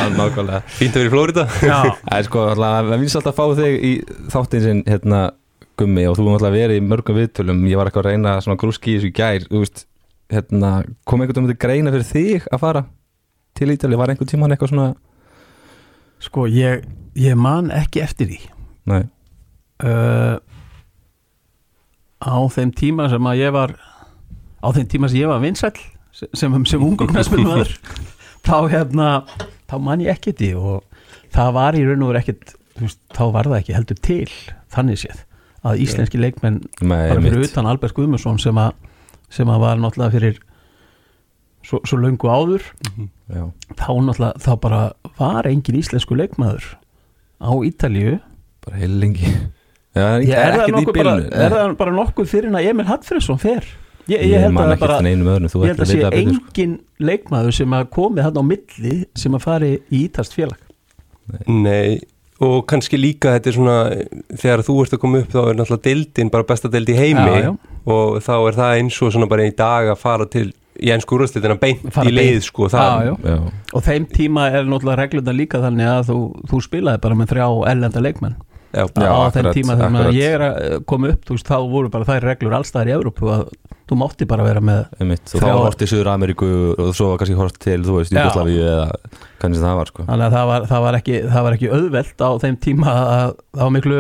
[0.76, 1.48] Fínt að vera í Flórida.
[1.64, 3.94] Já, Það er sko, alltaf, við finnst alltaf að fá þig í
[4.36, 5.24] þáttinn sinn, hérna,
[5.80, 8.60] gummi og þú er alltaf verið í mörgum viðtölum ég var eitthvað að reyna svona
[8.62, 9.82] grúski í þessu gær þú veist,
[10.32, 10.70] hérna,
[11.04, 12.86] kom einhvern veginn til greina fyrir þig að fara
[13.60, 14.88] til Ítali, var einhvern tímann eitthvað svona
[16.24, 18.40] sko ég, ég man ekki eftir því.
[18.86, 19.04] Nei,
[19.84, 20.38] uh,
[22.26, 23.76] á þeim tíma sem að ég var
[24.64, 25.78] á þeim tíma sem ég var vinsæll
[26.16, 27.74] sem, sem, knæspilmaður
[28.48, 29.10] þá hérna
[29.70, 33.24] þá man ég ekki því og það var í raun og ekkit þú veist, þá
[33.36, 34.32] var það ekki heldur til
[34.74, 35.24] þannig séð
[35.66, 38.76] að íslenski leikmenn bara fyrir utan Albert Guðmundsson sem að
[39.34, 40.40] sem að var náttúrulega fyrir
[41.66, 42.66] svo, svo löngu áður
[43.34, 44.82] Já, þá náttúrulega þá bara
[45.18, 46.76] var engin íslensku leikmaður
[47.42, 48.18] á Ítalíu?
[48.66, 49.32] Bara heil lengi.
[49.96, 53.40] Já, er Ég, er, það bara, er það bara nokkuð fyrir en að Emil Hallfriðsson
[53.40, 53.68] fer?
[54.06, 55.80] Ég, ég, Ég held man að það ekki bara eftir neinum öðrum, þú ég held
[55.80, 56.50] ættir að sé betur, sko.
[56.52, 56.74] engin
[57.10, 60.60] leikmaður sem að komið hann á milli sem að fari í ítast félag.
[61.50, 61.96] Nei,
[62.46, 63.78] og kannski líka þetta er svona,
[64.36, 67.26] þegar þú ert að koma upp þá er náttúrulega deildin bara besta deild í heimi
[67.32, 67.52] Já, já.
[67.96, 70.50] og þá er það eins og svona bara í dag að fara til
[70.82, 72.68] í ennsku úrstildina beint í leið sko.
[72.72, 73.38] Já,
[73.74, 76.18] og þeim tíma er náttúrulega reglunda líka þannig að þú,
[76.52, 78.36] þú spilaði bara með þrjá ellenda leikmenn
[78.76, 80.16] Já, á þeim akkurat, tíma þegar akkurat.
[80.20, 83.30] ég er að koma upp þú veist, þá voru bara þær reglur allstaðar í Evrópu
[83.32, 83.46] að
[83.88, 87.08] þú mátti bara vera með einmitt, þá Þrjá- var hort í Suður Ameríku og svo
[87.14, 88.26] var kannski hort til, þú veist, Já.
[88.26, 88.88] Júgoslavíu eða
[89.40, 92.26] kannski það var, sko þannig að það var, það var, ekki, það var ekki auðvelt
[92.26, 94.00] á þeim tíma að það var miklu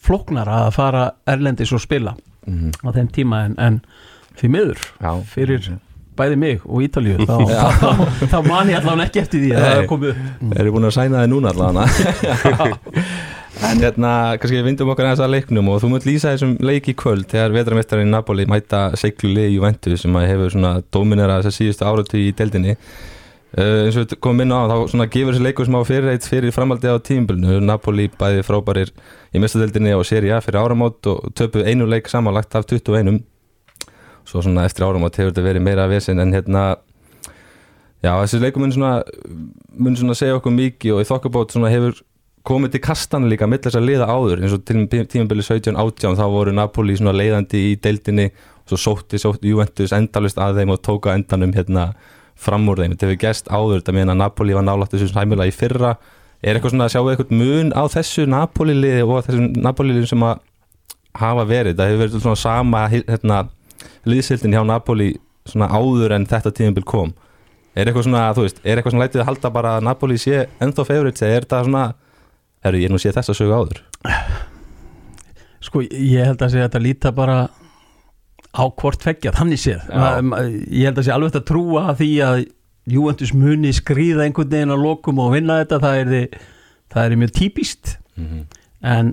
[0.00, 2.14] flóknara að fara erlendis og spila
[2.46, 2.70] Mhm.
[2.84, 3.80] á þeim tíma en, en
[4.40, 5.78] því miður Já, fyrir
[6.20, 7.90] bæði mig og Ítalíu þá, þá,
[8.30, 9.82] þá man ég allavega ekki eftir því Nei.
[9.82, 10.08] upp.
[10.54, 13.04] Erum búin að sæna þið núna allavega?
[13.60, 16.94] En hérna, kannski vindum okkur aðeins að leiknum og þú munt lýsa þessum leik í
[16.96, 21.84] kvöld þegar vetrameistarinn Napoli mæta lið Juventus sem að hefur svona dominera þess að síðustu
[21.84, 22.76] áratu í deildinni.
[23.50, 26.28] Uh, eins og við komum inn á þá svona gefur þessi leikur sem á fyrirreit
[26.30, 28.92] fyrir framaldi á tímbilinu Napoli bæði frábærir
[29.34, 33.18] í mestadeildinni og séri A fyrir áramót og töpu einu leik samanlagt af 21
[34.30, 36.68] svo svona eftir áramót hefur þetta verið meira vesinn en hérna
[38.00, 38.92] Já, þessi leikur mun svona,
[39.76, 41.98] mun svona segja okkur mikið og í þokkabót svona hefur
[42.48, 44.40] komið til kastan líka mitt þess að liða áður.
[44.40, 49.20] Eins og til tímabili 17-18 þá voru Napoli svona leiðandi í deildinni og svo sótti,
[49.20, 51.90] sótti Juventus endalist að þeim og tóka endanum hérna
[52.40, 55.52] fram úr þeim, þetta hefur gerst áður þetta meðan að Napoli var nálægt þessu sæmulega
[55.52, 55.94] í fyrra.
[56.40, 60.08] Er eitthvað svona að sjá eitthvað mun á þessu Napoli liði og þessum Napoli liðum
[60.14, 60.40] sem að
[61.20, 63.42] hafa verið, það hefur verið svona sama hérna,
[64.08, 65.12] liðsildin hjá Napoli
[65.48, 67.14] svona áður en þetta tímabil kom.
[67.74, 70.44] Er eitthvað svona, þú veist, er eitthvað svona lætið að halda bara að Napoli sé
[70.60, 71.84] ennþá favorites eða er þetta svona,
[72.66, 73.82] herru, ég nú sé þess að sögu áður?
[75.64, 77.40] Sko ég held að sé að þetta líta bara
[78.50, 79.84] á hvort feggja þannig séð.
[79.86, 82.40] Ég held að sé alveg að trúa að því að
[82.90, 86.38] Juventus muni skrýða einhvern veginn að lokum og vinna þetta það er,
[86.90, 87.92] það er mjög típist
[88.80, 89.12] en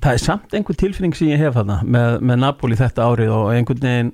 [0.00, 3.50] það er samt einhver tilfinning sem ég hef þarna með, með Napoli þetta árið og
[3.52, 4.12] einhvern veginn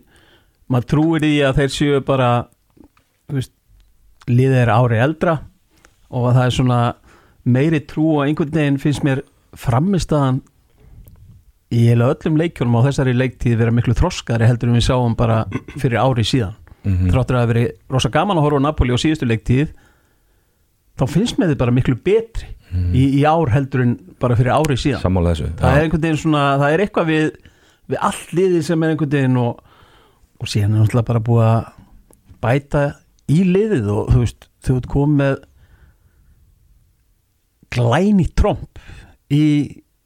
[0.71, 2.31] maður trúir í að þeir séu bara
[3.31, 3.53] veist,
[4.31, 5.37] liðið er ári eldra
[6.11, 6.81] og að það er svona
[7.45, 9.23] meiri trú og einhvern veginn finnst mér
[9.59, 10.41] framistaðan
[11.71, 15.45] í eiginlega öllum leikjunum á þessari leiktíð vera miklu þroskari heldur en við sáum bara
[15.79, 17.11] fyrir ári síðan Mhm.
[17.13, 19.69] þráttur að það veri rosa gaman að horfa á Napoli á síðustu leiktíð
[20.97, 24.77] þá finnst mér þið bara miklu betri í, í ár heldur en bara fyrir ári
[24.81, 25.03] síðan.
[25.03, 25.51] Sammála þessu.
[25.59, 25.77] Það já.
[25.77, 27.31] er einhvern veginn svona, það er eitthvað við
[27.91, 29.63] við allt liðið sem er einhvern veginn og,
[30.41, 31.71] og síðan er náttúrulega bara búið að
[32.41, 32.85] bæta
[33.31, 35.37] í liðið og þú veist, þú ert komið með
[37.71, 38.81] glæni tromp
[39.31, 39.45] í,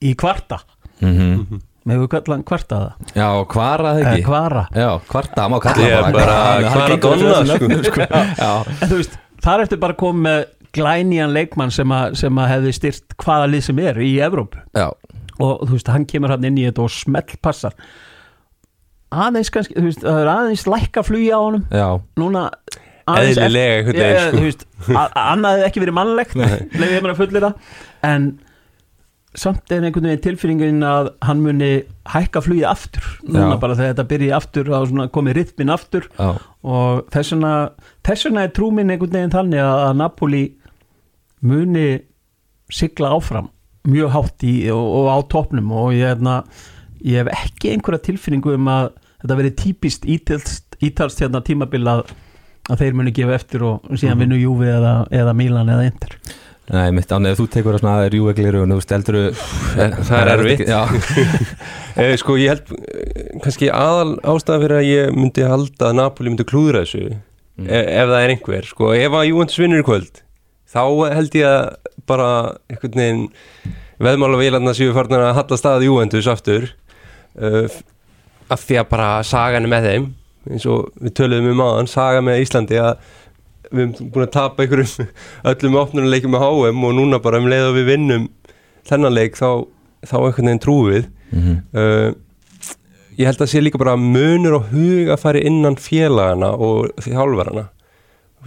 [0.05, 0.61] í kvarta.
[1.05, 1.63] Mhm.
[1.85, 3.09] með við kallan kvarta það?
[3.19, 4.25] Já, kvara það eða ekki.
[4.25, 4.61] kvara.
[4.73, 7.69] Já, kvarta, má kalla Ég bara Hann Kvara Donna, sko.
[7.85, 8.07] sko.
[8.41, 12.49] Já, en þú veist, þar ertu bara komið með glænían leikmann sem, að- sem að
[12.55, 14.59] hefði styrt hvaða lið sem er í Evrópu.
[14.75, 14.91] Já,
[15.41, 17.75] og þú veist, hann kemur hann inn í þetta og smell passar
[19.15, 21.67] aðeins kannski, þú veist, það er aðeins lækka flugi á honum.
[21.71, 22.01] Já.
[22.19, 22.51] Núna
[23.07, 24.37] aðeins eftir- veginn, Já, sko.
[24.39, 26.35] þú veist, a- annað hefði ekki verið mannlegt
[26.81, 27.55] leiði ég mér að fullir það.
[28.03, 28.27] En
[29.35, 31.71] samt er einhvern veginn tilfinningin að hann muni
[32.11, 33.07] hækka flugið aftur.
[33.29, 33.61] Núna Já.
[33.61, 36.09] bara þegar þetta byrji aftur svona komið rytmin aftur.
[36.19, 36.33] Já,
[36.65, 37.55] og þess vegna,
[38.05, 40.45] þess vegna er trúminn einhvern veginn þannig að Napoli
[41.45, 41.87] muni
[42.73, 43.51] sigla áfram
[43.89, 46.39] mjög hátt í og, og á topnum og ég, hefna,
[47.05, 48.87] ég hef ekki einhverja tilfinningu um að
[49.25, 52.07] þetta verið típist ítalst, ítalst hérna tímabil að,
[52.73, 56.17] að þeir muni gefa eftir og síðan vinnu Júfi eða, eða Milan eða Inter
[56.65, 59.17] Nei, mitt án eða þú tekur það svona að rjúeglir og þú veist, heldur
[60.09, 60.63] Það er erfitt.
[60.65, 60.81] Já,
[62.01, 66.33] Eh, sko ég held eh, kannski aðal ástæða fyrir að ég myndi halda að Napoli
[66.33, 67.21] myndi klúðra þessu
[67.55, 67.69] Mm.
[67.71, 70.17] e ef það er einhver sko ef að Juventus vinnur í kvöld
[70.75, 70.83] þá
[71.15, 71.65] held ég að
[72.11, 72.29] bara
[72.69, 73.25] einhvern veginn
[74.05, 76.67] veðmála vélarna séu farnar að halla staðið Juventus aftur
[77.41, 77.67] uh,
[78.53, 80.09] af því að bara sagan er með þeim
[80.53, 82.99] eins og við töluðum um aðan saga með Íslandi að
[83.75, 85.07] við erum búin að tapa einhverjum
[85.55, 88.27] öllum opnunuleikum með HM og núna bara um leið og við vinnum
[88.85, 89.49] þennan leik þá,
[90.05, 91.55] þá einhvern veginn trúum við Mhm.
[91.75, 92.13] uh,
[93.19, 97.65] ég held að sé líka bara munur og hug að fara innan félagana og þjálfarana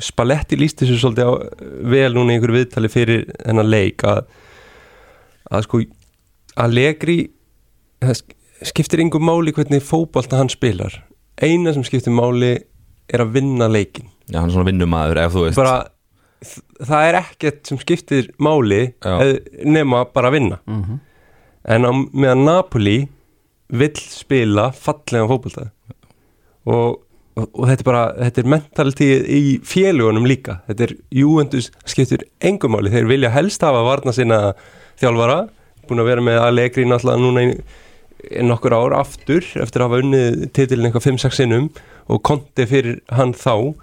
[0.03, 1.33] Spalletti lísti þessu svolítið á,
[1.93, 4.19] vel núna í einhverju viðtali fyrir þennan leik að,
[5.51, 5.81] að sko
[6.57, 7.17] að legri
[8.67, 10.93] skiptir yngur máli hvernig fótbolta hann spilar.
[11.41, 12.55] Eina sem skiptir máli
[13.07, 15.59] er að vinna leikin já, hann er svona vinnumæður ef þú veist.
[15.59, 15.77] Bara
[16.87, 20.59] það er ekkert sem skiptir máli eð- nema bara að vinna.
[20.67, 20.99] Mm -hmm.
[21.65, 23.07] en á meðan Napoli
[23.69, 25.71] vill spila fallega fótbolta.
[26.67, 26.99] Og,
[27.37, 30.59] og, þetta er bara þetta er mentalitíð í félugunum líka.
[30.69, 34.39] Þetta er Juventus skiptur engum máli, þeir vilja helst hafa varna sinna
[35.01, 35.43] þjálfara,
[35.87, 40.49] búin að vera með Allegri náttúrulega núna í nokkur ár aftur, eftir að hafa unnið
[40.55, 41.71] titilin eitthvað 5-6 sinnum.
[42.07, 43.75] Og konti fyrir hann þá.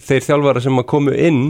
[0.00, 1.42] Þeir þjálfara sem að komu inn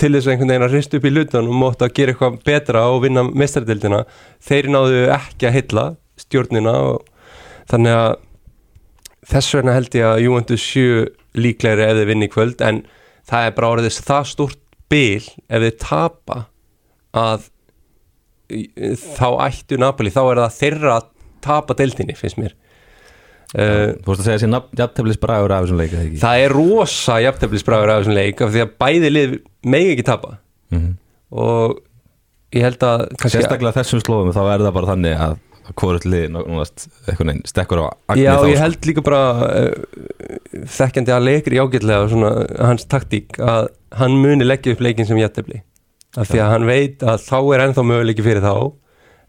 [0.00, 2.38] til þess að einhvern veginn að hrist upp í lutan og mótt að gera eitthvað
[2.46, 4.04] betra og vinna mestardildina,
[4.40, 5.84] þeir náðu ekki að hylla
[6.18, 7.10] stjórnina og
[7.68, 8.14] þannig að
[9.28, 11.04] þess vegna held ég að Juventus 7
[11.38, 12.82] líklegri ef þeir vinni í kvöld en
[13.28, 16.38] það er bara orðið það stort bil ef þeir tapa
[17.18, 17.48] að
[18.48, 21.08] þá ættu Napoli, þá er það þeirra að
[21.44, 22.54] tapa deildinni, finnst mér.
[23.56, 26.20] Uh, Þú veist að segja sér jafnteflis bragur af þessum leik eða ekki?
[26.20, 30.38] Það er rosa jafnteflisbræður af þessum leik af því að bæði lið megi ekki tapa.
[30.68, 30.96] Mhm.
[31.32, 31.78] og
[32.52, 35.38] ég held að Sérstaklega þessum slóðum þá er það bara þannig að
[35.76, 38.62] hvort lið núnast eitthvað neinn stekkur á agni Já, þá ég sko.
[38.64, 39.70] held líka bara uh,
[40.78, 42.30] þekkjandi að leikri ágætlega svona,
[42.70, 43.68] hans taktík að
[44.00, 45.62] hann muni leggja upp leikin sem jættefli
[46.18, 48.54] af því að hann veit að þá er ennþá möguleiki fyrir þá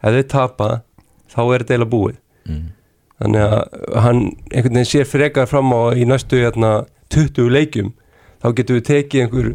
[0.00, 0.68] ef þau tapa,
[1.28, 2.70] þá er þetta eiginlega búið Mm.
[3.20, 6.70] þannig að hann einhvern veginn sér frekar fram á í næstu hérna,
[7.12, 7.90] 20 leikjum
[8.40, 9.50] þá getum við tekið einhver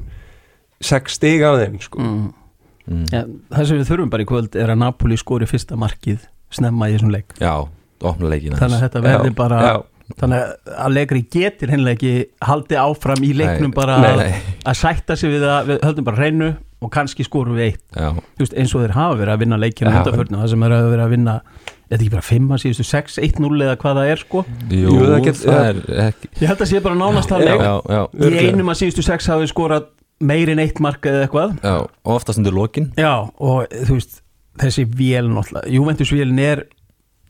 [0.85, 1.99] 6 stig af þeim sko.
[2.05, 2.27] mm.
[2.85, 3.05] Mm.
[3.09, 3.23] ja,
[3.55, 6.27] það sem við þurfum bara í kvöld er að Napoli skori fyrsta markið
[6.59, 7.35] snemma í þessum leik.
[7.41, 7.53] Já,
[8.05, 9.75] opna leikin þannig að þetta verði Já, bara já,
[10.21, 12.13] þannig að leikri getur hennilega ekki
[12.45, 15.85] haldið áfram í leiknum Nei, bara nei, að, Nei, að sætta sig við að við
[15.87, 16.51] höldum bara hreinu
[16.85, 17.85] og kannski skorum við eitt.
[18.37, 21.13] Veist, eins og þeir hafa verið að vinna undanförnum, það sem er að vera að
[21.15, 21.35] vinna
[21.85, 24.43] þetta ekki bara 5 að síðustu 6, 1-0 eða hvað það er sko?
[24.69, 27.63] Jú, Jú, það það, get- er ekki ég held að sé bara nánast það leik
[27.65, 29.87] já, já, í einum að síðustu 6 hafi skorað
[30.25, 31.55] meirinn eitt mark eða eitthvað.
[31.63, 31.75] Já.
[32.05, 32.91] Og oftast undir lokin.
[32.99, 34.21] Já, og þú veist,
[34.61, 36.65] þessi vél náttúrulega, Juventus vélin er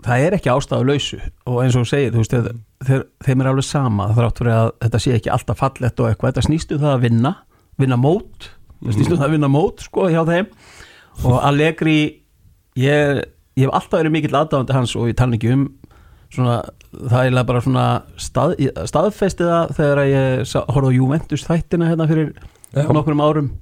[0.05, 1.19] það er ekki ástæðu lausu.
[1.49, 2.59] Og eins og þú segir, þú veist, þeir,
[2.89, 6.33] þeir, þeim er alveg sama þrátt fyrir að þetta sé ekki alltaf fallett og eitthvað,
[6.33, 7.33] þetta snýstu það að vinna
[7.81, 8.49] vinna mót,
[8.81, 10.51] það snýstu það að vinna mót sko hjá þeim.
[11.25, 11.97] Og Allegri
[12.79, 13.23] ég,
[13.55, 15.67] ég hef alltaf verið mikill aðdáðandi hans og ég tala ekki um
[16.33, 16.57] svona,
[16.91, 17.85] það er bara svona
[18.19, 18.55] stað,
[18.89, 22.33] staðfesti það þegar ég horfði á Juventus þættina hérna fyrir
[22.75, 22.89] Já.
[22.91, 23.53] nokkrum árum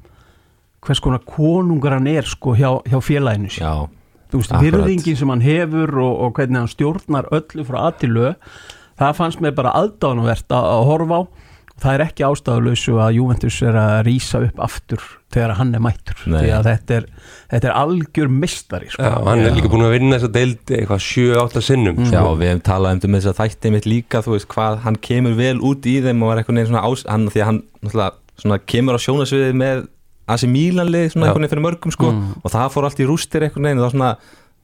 [0.88, 3.74] hvers konar konungar hann er sko hjá, hjá félaginu Já,
[4.34, 8.34] þú veist, virðingin sem hann hefur og, og hvernig hann stjórnar öllu frá aðtilu
[9.00, 11.24] það fannst mér bara aðdáðanvert að, að horfa á
[11.84, 15.02] það er ekki ástæðuleysu að Juventus er að rýsa upp aftur
[15.34, 16.38] þegar hann er mættur Nei.
[16.44, 17.08] því að þetta er,
[17.54, 19.02] þetta er algjör mistari sko.
[19.02, 22.12] Já, hann er líka búin að vinna þessa deildi eitthvað 7-8 sinnum Mm.
[22.14, 22.36] Já, sko.
[22.40, 25.58] við hefum talað um þess að þætti mitt líka, þú veist, hvað hann kemur vel
[25.66, 28.12] út í þeim og er eitthvað neginn svona ás, hann, því að hann náttúrulega
[28.44, 29.84] svona kemur á sjónasviðið með
[30.28, 31.30] AC Milan-lið svona Já.
[31.32, 32.34] eitthvað neginn fyrir mörgum sko Mm.
[32.44, 34.12] og það fór allt í rústir eitthvað neginn og það svona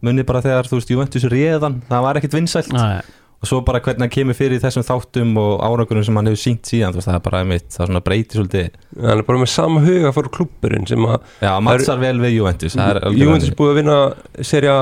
[0.03, 3.01] munið bara þegar, þú veist, Juventus réðan, það var ekkit vinsælt Nei,
[3.41, 6.39] og svo bara hvernig hann kemur fyrir í þessum þáttum og árangurum sem hann hefur
[6.39, 8.69] sínt síðan, veist, það er bara mitt, það svona breytir svolítið,
[9.01, 12.75] hann er bara með sama huga fyrir klubburinn sem að já, mattsar vel við Juventus,
[12.79, 13.97] það er Juventus búið að vinna
[14.53, 14.75] serja,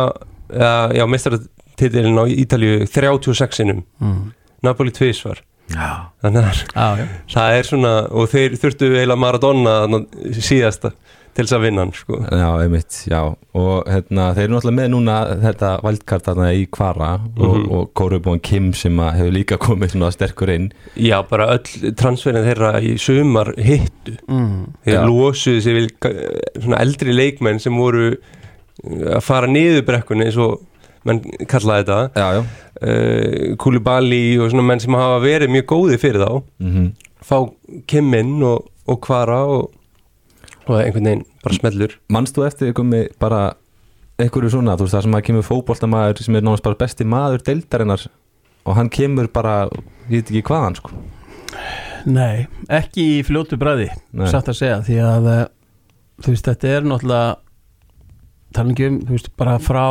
[0.53, 4.21] já, já meistaratitilin á Ítalju 36 sinnum mm.
[4.65, 5.41] Napoli tvisvar
[5.73, 5.89] já,
[6.23, 7.05] þannig að já, já.
[7.35, 10.01] það er svona og þeir þurftu eiginlega Maradona þarna
[10.47, 10.93] síðasta
[11.37, 12.17] til þess að vinna hann sko.
[12.33, 13.19] Já, einmitt, já
[13.53, 17.67] og hérna, þeir eru náttúrulega með núna þetta valdkart þarna í Kvara og, Mhm.
[17.77, 22.41] og Kórubón Kim sem að hefur líka komið svona sterkur inn já, bara öll transferin
[22.47, 24.73] þeirra í sumar hittu Mm.
[24.85, 25.05] þeir Já.
[25.05, 28.15] losuðu sér við ga- svona eldri leikmenn sem voru
[28.87, 30.59] að fara niður brekkunni eins og
[31.07, 31.99] menn kallaði þetta.
[32.13, 32.45] Já, já.
[32.77, 36.41] Uh, Koulibaly og svona menn sem hafa verið mjög góði fyrir þá.
[36.61, 36.89] Mm
[37.27, 37.39] fá
[37.89, 39.71] Kimminn og, og Kvara og,
[40.67, 41.97] og einhvern veginn bara smellur.
[42.13, 43.41] Manst þú eftir komið bara
[44.21, 47.43] einhverju svona, þú veist það sem að kemur fótboltamaður sem er náttúrulega bara besti maður
[47.49, 48.07] deildarinnar
[48.67, 49.57] og hann kemur bara
[50.07, 50.93] ég veit ekki hvaðan sko.
[52.07, 54.29] Nei, ekki í fljótu bræði Nei.
[54.31, 55.43] satt að segja því að eh,
[56.23, 57.35] þú veist, þetta er náttúrulega
[58.55, 59.85] tala ekki um, þú veist, bara frá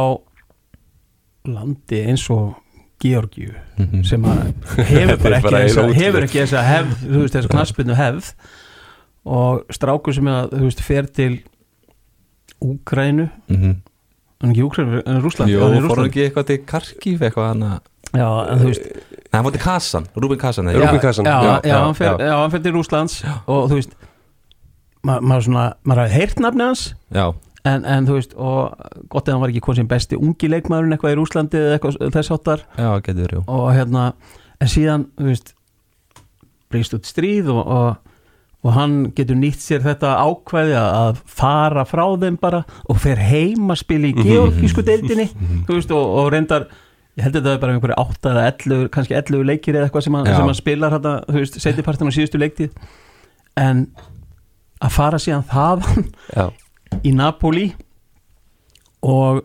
[1.46, 2.54] landi eins og
[3.02, 4.04] Georgiu Mhm.
[4.04, 4.54] sem að
[4.92, 8.30] hefur bara ekki þessa, hefur ekki þessa hefð þú veist, þessa knaspinu hefð.
[9.26, 11.40] Og strákur sem að, þú veist, fer til
[12.62, 13.74] Úgrænu Mhm.
[14.42, 17.62] en ekki Úgrænu, en Rúsland Jó, er fór hann ekki eitthvað til Karkíf eitthvað hann
[17.62, 17.80] að
[18.16, 20.64] Já, en þú veist Nei, hann fór til Kassan, Rúbin Kassan
[21.26, 22.18] Já, já, já, hann fer, já.
[22.26, 23.90] já, hann fer til Rúslands og þú veist
[25.04, 26.94] ma- maður svona, maður hafði heyrt nafni hans.
[27.12, 27.34] Já,
[27.66, 28.74] en, en þú veist, og
[29.12, 32.16] gott eða hann var ekki hvað sem besti ungi leikmaðurinn eitthvað í Rúslandi eða eitthvað
[32.16, 33.44] þess áttar já, getur jú.
[33.52, 34.08] Og hérna,
[34.62, 35.54] en síðan þú veist,
[36.72, 38.16] breyst út stríð og, og,
[38.66, 43.70] og hann getur nýtt sér þetta ákvæði að, fara frá þeim bara og fer heim
[43.72, 45.30] að spila í georgísku deildinni
[45.68, 46.68] þú veist, og, og reyndar
[47.16, 50.06] ég held að þetta er bara einhverju 8 eða 11 kannski 11 leikir eða eitthvað
[50.06, 52.76] sem hann, sem hann spilar hérna, þú veist, setjapartin á síðustu leiktið
[53.56, 53.86] en
[54.84, 56.10] að fara síðan þaðan
[57.06, 57.68] í Napoli
[59.06, 59.44] og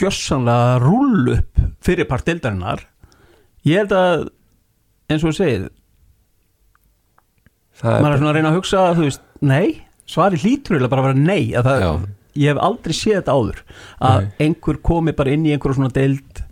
[0.00, 2.84] gjössanlega rúll upp fyrir part deildarinnar
[3.68, 4.26] ég held að
[5.10, 5.66] eins og þú segir,
[7.80, 11.08] maður er svona að reyna að hugsa þú veist, nei, svari hlýtur eiginlega bara að
[11.10, 12.04] vera nei, að það,
[12.36, 13.62] ég hef aldrei séð þetta áður
[14.10, 14.30] að Nei.
[14.46, 16.42] einhver komi bara inn í einhverju svona deild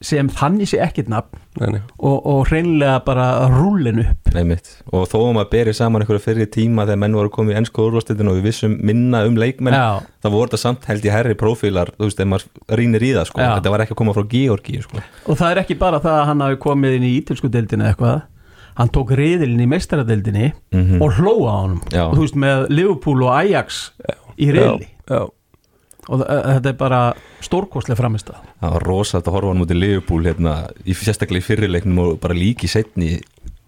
[0.00, 1.80] sem þannig sé ekkert nafn nei, nei.
[1.98, 4.68] og, og hreinlega bara rúllin upp Einmitt.
[4.94, 7.82] og þó að maður beri saman einhverju fyrir tíma þegar menn voru komið í ennsku
[7.88, 9.98] úrvastildinu og við vissum minna um leikmenn Já.
[10.22, 13.26] það voru þetta samt held í herri prófílar þú veist, ef maður rýnir í það
[13.32, 13.40] sko.
[13.42, 13.50] Já.
[13.58, 15.02] þetta var ekki að koma frá Georgi sko.
[15.26, 18.20] og það er ekki bara það að hann hafi komið inn í ítölsku deildinu eitthvað
[18.78, 21.02] hann tók riðilin í meistaradeildinni Mhm.
[21.02, 22.04] og hlóa á honum Já.
[22.06, 23.90] og þú veist með Liverpool og Ajax
[24.38, 25.26] í riðli já,
[26.08, 27.00] og þa- þetta er bara
[27.44, 30.54] stórkostlega framist það var rosalega að horfa hann mútið Liverpool hérna,
[30.88, 33.18] í sérstaklega í fyrirleiknum og bara líki setni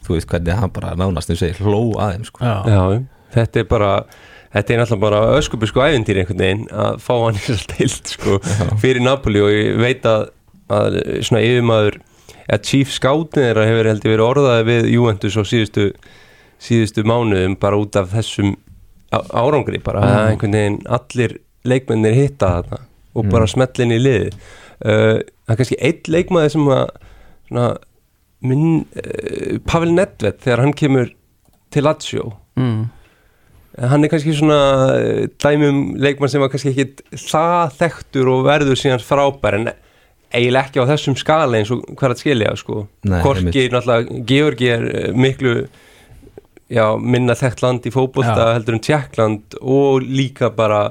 [0.06, 2.44] þú veist hvernig hann bara nánast þeim segir hló aðeim sko.
[2.44, 2.56] já.
[2.66, 3.02] já,
[3.36, 3.90] þetta er bara
[4.50, 8.14] þetta er náttúrulega bara öskubisku ævintýri einhvern veginn að fá hann í þess að deild
[8.14, 8.38] sko,
[8.82, 10.30] fyrir Napoli og ég veit að,
[10.72, 10.96] að
[11.28, 12.00] svona yfirmaður
[12.50, 15.84] að Chief Scoutin þeirra hefur heldur verið orðaði við Juventus á síðustu
[16.60, 18.56] síðustu mánuðum bara út af þessum
[19.10, 20.10] árangri bara, Mm.
[20.16, 21.32] að einhvern veginn allir
[21.68, 22.78] leikmennir hitta þarna
[23.14, 26.86] og bara smellin í liði uh, það er kannski eitt leikmaði sem að
[27.50, 27.66] svona,
[28.46, 31.12] minn uh, Pavel Nedved þegar hann kemur
[31.70, 32.88] til Lazio Mm.
[33.78, 34.56] hann er kannski svona
[34.98, 39.70] eh, dæmi um leikmann sem var kannski ekki það þekktur og verður síðan frábær en
[40.34, 42.82] eiginlega ekki á þessum skala eins og hver að skilja sko.
[43.22, 45.54] Korki, náttúrulega, Georgi er eh, miklu
[46.70, 48.52] já, minna þekkt land í fótbolta Já.
[48.54, 50.82] heldur en Tjekkland og líka bara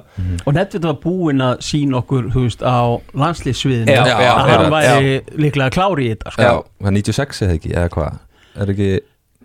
[0.44, 2.80] og Nedved var búinn að sína okkur þú veist á
[3.16, 4.72] landslýssviðinu að já, hann já.
[4.76, 6.48] væri líklega klári í þetta sko.
[6.48, 6.54] já,
[6.84, 8.20] það er 96 eða ekki eða hvað?
[8.60, 8.90] Er ekki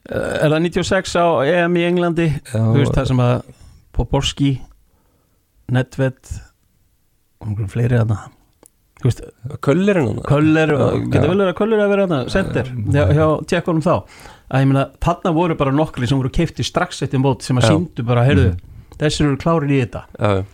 [0.05, 2.31] er það 96 á EM í Englandi?
[2.51, 3.35] Já, þú veist það sem að
[3.95, 4.55] Poborski
[5.75, 6.33] Nedved
[7.41, 8.01] og einhverjum fleiri
[9.61, 13.27] Köllerinn hann Köller, Já, getur vel verið að Köller að vera hana, center, hjá, hjá
[13.51, 13.95] tjekkunum þá
[14.55, 17.67] að ég meina, þarna voru bara nokkri sem voru keifti strax eftir mót sem að
[17.67, 17.73] Já.
[17.75, 18.53] síndu bara, heyrðu,
[19.01, 20.05] þessir eru klárir í þetta.
[20.15, 20.45] Já,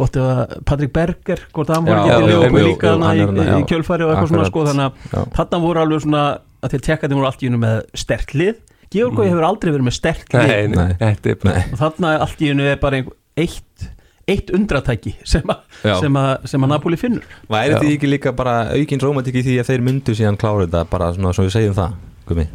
[0.00, 3.56] gott ef að Patrik Berger hvort að hann voru Liverpool jú, líka í, í já.
[3.70, 4.52] kjölfari og eitthvað svona Akkurat.
[4.52, 4.86] sko þannig
[5.20, 8.38] að þarna voru alveg svona að því að tekkandi voru allt í unum með sterkt
[8.38, 8.62] lið.
[8.94, 10.50] Georgói hefur aldrei verið með sterkt lið.
[10.50, 11.10] Nei, nei, Nei.
[11.10, 13.90] þetta og þarna allt í unum er bara einhver, eitt
[14.24, 15.50] eitt undratæki sem,
[15.82, 16.18] sem,
[16.48, 17.26] sem að Napoli finnur.
[17.52, 20.84] Væri því ekki líka bara aukin rómatik í því að þeir myndu síðan klára þetta
[20.88, 22.48] bara svona svo við segjum það Gumi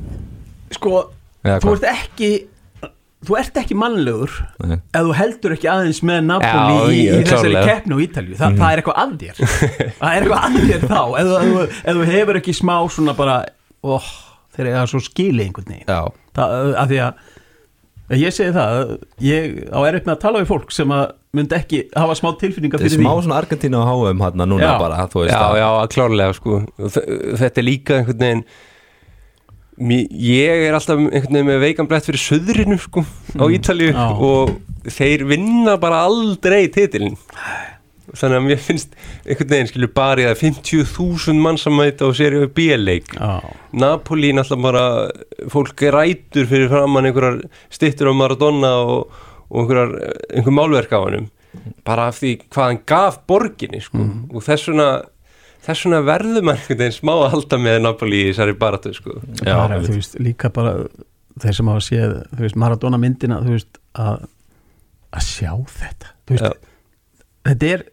[0.77, 1.03] sko,
[1.43, 2.31] Eða þú ert ekki
[3.27, 4.31] þú ert ekki mannlegur
[4.63, 4.77] Nei.
[4.95, 8.49] ef þú heldur ekki aðeins með Napoli Já, í, í þessari keppni á Ítalju Þa,
[8.59, 9.41] það er eitthvað að þér.
[9.99, 11.01] Það er eitthvað að þér þá.
[11.01, 13.35] Ef, þú- ef, þú- ef þú hefur ekki smá svona bara
[13.83, 14.07] oh,
[14.55, 15.89] þeir eru svo skili einhvern veginn.
[15.89, 15.99] Já,
[16.39, 18.79] það, að því að ég segi það,
[19.21, 21.03] ég á erfitt með að tala við fólk sem að
[21.37, 23.25] myndi ekki hafa smá tilfinninga það er fyrir smá því.
[23.27, 24.71] svona Argentínu á HM hann núna Já.
[24.81, 26.61] bara, Já, að- já, klárlega sko.
[26.79, 28.43] Þetta er líka einhvern veginn
[29.79, 33.05] Ég er alltaf einhvern veginn með veikan blett fyrir söðrinu sko
[33.39, 34.07] á Ítalíu Já.
[34.11, 34.57] og
[34.91, 37.15] þeir vinna bara aldrei titilin
[38.09, 42.11] þannig að mér finnst einhvern veginn skilur bara í það 50.000 mann sem mæta á
[42.17, 43.15] seríu B-leik
[43.71, 44.85] Napoli náttúrulega bara
[45.53, 49.13] fólk rætur fyrir framann einhverjar stittur á Maradona og,
[49.47, 49.95] og einhverjar,
[50.33, 51.29] einhver málverk á hannum
[51.87, 54.03] bara af því hvað hann gaf borginni sko.
[54.33, 54.89] og þess vegna
[55.65, 59.19] þess vegna verður maður einhvern veginn smá að halda með Napoli í þessari baratu sko.
[59.43, 60.73] Já, bara, þú veist, líka bara
[61.39, 64.27] þeir sem hafa séð, þú veist, Maradona myndina þú veist, að
[65.15, 66.51] að sjá þetta, þú veist Já.
[67.49, 67.85] þetta er,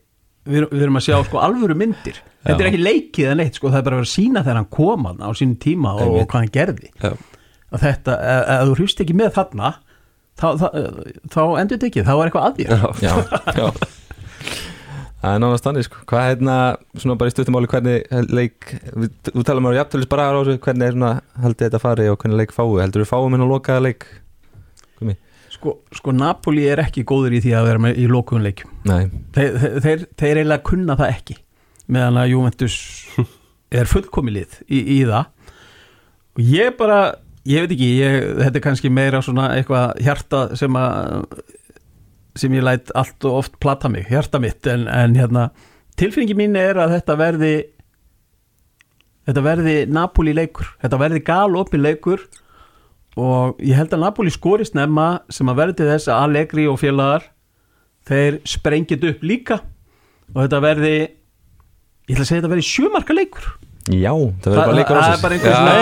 [0.44, 3.70] við, við erum að sjá sko alvöru myndir, þetta er ekki leikið en eitt, sko,
[3.72, 6.28] það er bara að vera að sína þegar hann kom á sínum tíma og, og
[6.28, 6.92] hvað hann gerði.
[7.00, 7.12] Já.
[7.72, 9.72] að þetta, ef, ef þú hrjúst ekki með þarna
[10.36, 10.66] þá, þá,
[11.32, 12.74] þá endur þetta ekki, þá er eitthvað að þér.
[12.76, 12.84] Já.
[13.06, 13.14] já,
[13.62, 13.95] já
[15.22, 16.56] Það er nánast þannig sko, hvað hérna
[17.00, 20.60] svona bara í stuttumáli hvernig leik við, þú tala um að jafntölis bara á þessu
[20.66, 21.12] hvernig er svona
[21.42, 24.06] haldið þetta fari og hvernig leik fáu heldur við fáum inn á lokaða leik?
[25.00, 25.16] Gumi?
[25.56, 28.06] sko, sko Napoli er ekki góður í því að vera með í
[28.86, 31.38] Nei, þeir, þeir, þeir, þeir eiginlega kunna það ekki
[31.96, 32.78] meðan að Juventus
[33.80, 35.30] er fullkomilið í, í það.
[36.36, 37.00] Og ég bara
[37.46, 41.26] ég veit ekki, ég, þetta er kannski meira svona eitthvað hjarta sem að
[42.36, 45.48] sem ég læt allt og oft plata mig, hjarta mitt en, en hérna,
[45.96, 47.54] tilfinningi mín er að þetta verði
[49.26, 52.22] þetta verði Napoli leikur þetta verði gal opin leikur
[53.16, 57.30] og ég held að Napoli skorist nefna sem að verði þess að Allegri og félagar
[58.06, 59.60] þeir sprengið upp líka
[60.34, 63.48] og þetta verði ég ætla að segja þetta verði sjömarka leikur
[63.92, 64.12] já,
[64.42, 65.74] það verður bara leikur það er bara einhver Já, svona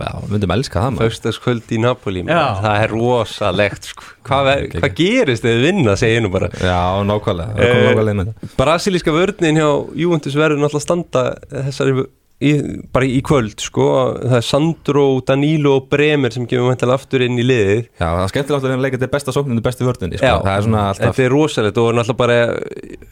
[0.00, 1.10] já, við myndum elska það maður.
[1.10, 4.08] Föstaskvöld í Napoli það er rosalegt sko.
[4.26, 4.50] hvað,
[4.98, 6.50] gerist þið vinna ég nú bara.
[6.58, 11.24] Já, nákvæmlega, Eh, Brasilíska vörnin hjá Juventus verður náttúrulega að standa
[11.68, 12.06] þessari
[12.40, 12.50] í,
[12.92, 13.86] bara í kvöld sko.
[14.24, 17.82] Það er Sandro, Danilo og Bremer sem kemur mæntilega aftur inn í liðið.
[18.00, 20.26] Já, það er skemmtilegt að leika þetta besta sókninu, bestu vörðinni sko.
[20.26, 20.36] Já.
[20.44, 22.38] það er svona alltaf þetta er rosalegt og náttúrulega bara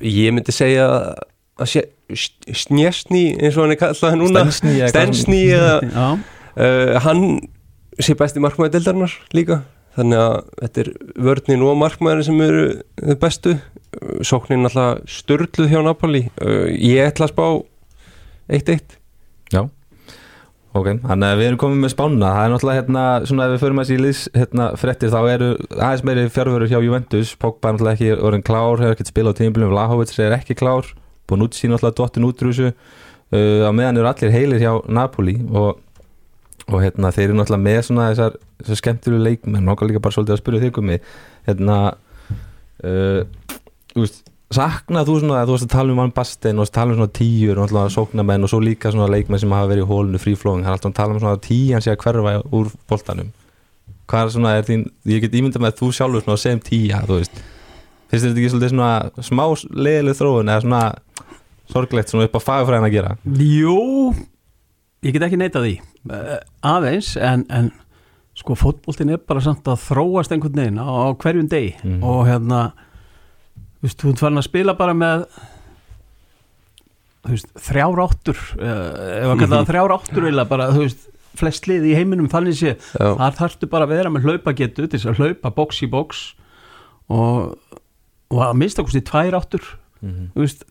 [0.00, 1.26] ég myndi segja að
[1.66, 4.44] Snjesni eins og hann er kallað núna.
[5.94, 7.24] Já, uh, hann
[7.98, 9.62] sé besti markmaður deildarinnar líka.
[9.98, 10.92] Þannig að þetta er
[11.26, 12.68] vörnin og markmaður sem eru
[13.00, 13.56] þau bestu.
[13.98, 16.28] Uh, sóknin alltaf störluð hjá Napoli.
[16.38, 17.44] Uh, ég ætla að spá
[18.48, 18.96] 1-1
[19.52, 19.66] Já.
[20.76, 23.62] Ok, þannig að við erum komið með spána það er náttúrulega hérna, svona ef við
[23.62, 27.96] förum að liðs hérna, frettir þá eru aðeins meiri fjárveru hjá Juventus, Pogba er náttúrulega
[27.96, 30.90] ekki orðin klár, hefur ekkert spilað á tímbilum Vlahovits er ekki klár,
[31.28, 35.82] Bonucci náttúrulega dottin út úr þessu uh, á meðan eru allir heilir hjá Napoli og,
[36.68, 39.66] og hérna, þeir eru náttúrulega með svona þessar, þessar skemmtilu leikmenn.
[39.68, 41.12] Nokkar líka bara svolítið að spyrja þig um mig
[41.48, 41.78] hérna
[42.84, 43.22] uh,
[43.96, 44.24] veist
[44.54, 46.98] saknað þú svona, þú varst að tala um Van Basten og varst að tala um
[46.98, 50.20] svona tíur og náttúrulega sóknamenn og svo líka svona leikmenn sem hafa verið í hólinu
[50.22, 53.28] fríflóðing, það er alltaf að tala um svona tíjan sé að hverfa úr boltanum.
[54.08, 57.18] Hvað er svona, er þín, ég get ímyndað með að þú sjálfur sem tíja, þú
[57.20, 57.42] veist.
[58.08, 60.82] Finnst þetta ekki svona smá leiðileg þróun eða svona
[61.72, 63.14] sorglegt svona upp á fagfræðin að gera.
[63.38, 63.76] Jú
[65.04, 65.74] ég get ekki neitað því.
[66.08, 67.70] Uh, aðeins en, en
[68.38, 71.74] sko fótboltin er bara samt að þróast einhvern veginn á, á hverjum degi.
[71.82, 72.00] Mhm.
[72.06, 72.62] og hérna
[73.78, 75.26] þú veist, þú ert farin að spila bara með
[77.26, 78.72] þú veist, þrjár áttur uh,
[79.18, 81.04] ef að kalla það þrjár áttur eða bara, þú veist,
[81.38, 83.12] flest lið í heiminum þannig sé, Já.
[83.20, 86.22] þar þarftu bara að vera með hlaupagetu þess að hlaupa box í box.
[87.14, 87.54] Og,
[88.34, 89.68] og að mista kosti tvær áttur.
[90.02, 90.64] Þú veist,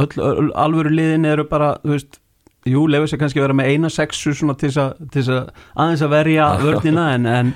[0.00, 2.20] öll, alvöru liðin eru bara, þú veist
[2.68, 6.14] jú, lefur sér kannski að vera með eina sexu svona til þess að, aðeins að
[6.14, 7.52] verja vörnina en, en,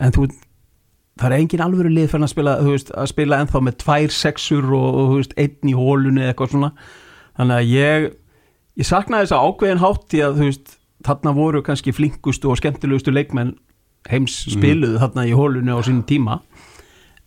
[0.00, 0.28] en þú
[1.16, 4.14] það er engin alvöru lið fyrir að spila, þú veist, að spila ennþá með tvær
[4.14, 6.72] sexur og, og þú veist, einn í hólunni eða eitthvað svona.
[7.36, 8.08] Þannig að ég,
[8.80, 10.74] ég saknaði þess að ákveðin hátt í að þú veist,
[11.06, 13.54] þarna voru kannski flinkustu og skemmtilegustu leikmenn
[14.10, 16.38] heims spiluðu þarna í hólunni á sínum tíma.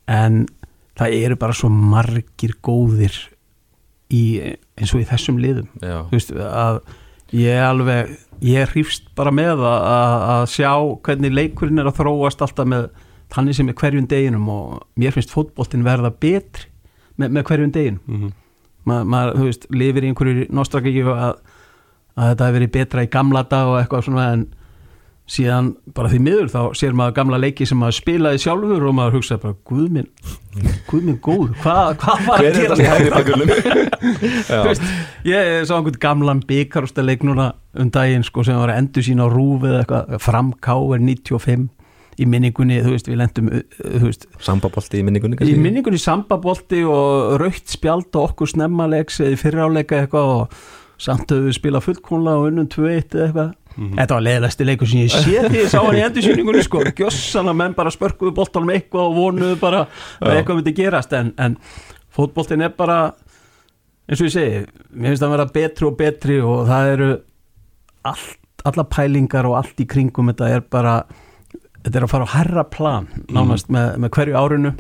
[0.10, 0.46] En
[1.00, 3.18] það eru bara svo margir góðir
[4.14, 4.24] í,
[4.80, 5.70] eins og í þessum liðum.
[6.12, 6.34] Veist
[7.36, 9.84] ég alveg ég hrýfst bara með að,
[10.34, 10.72] að, sjá
[11.06, 12.88] hvernig leikurinn er að þróast alltaf með
[13.30, 16.70] þannig sem er hverjum deginum og mér finnst fótboltin verða betri
[17.20, 18.04] með, með hverjum deginum.
[18.08, 18.36] Mhm.
[18.88, 21.42] Ma, maður, þú veist, lifir í einhverju nostrakíu að,
[22.16, 24.46] að þetta hefur verið betra í gamla dag og eitthvað svona en
[25.30, 29.20] síðan bara því miður þá sér maður gamla leiki sem maður spilaði sjálfur og maður
[29.20, 30.08] hugsaði bara, guð minn
[30.90, 34.88] guð minn góð, hvað hva var að er gera þetta veist,
[35.30, 39.34] ég sá einhvern gamlan byggarústaleik núna um daginn sko sem var að endur sína á
[39.34, 41.70] rúfi eða eitthvað, framká er 95
[42.20, 43.54] í minningunni, þú veist, við lendum
[44.44, 45.62] Sambabolti í minningunni í kannski?
[45.62, 50.60] minningunni sambabolti og raukt spjald og okkur snemmaleiks eða í fyrráleika eitthvað og
[51.00, 53.48] samt höfum við spila fullkónlega og unnum 2-1 eða
[53.80, 56.84] eitthvað Þetta var leiðilegsti leikur sem ég sé því ég sá hann í endursýningunni sko,
[57.00, 59.86] gjössan að menn bara spörkuðu boltanum eitthvað og vonuðu bara
[60.20, 61.16] að eitthvað myndi gerast.
[61.16, 61.58] En, en
[62.16, 63.00] fótboltin er bara
[64.10, 64.62] eins og ég segi,
[64.92, 67.10] mér finnst það að vera betri og betri og það eru
[68.10, 68.38] allt,
[68.70, 70.96] alla pælingar og allt í kringum þetta er bara
[71.84, 74.76] þetta er að fara á herra plan nánast með, með hverju árinu.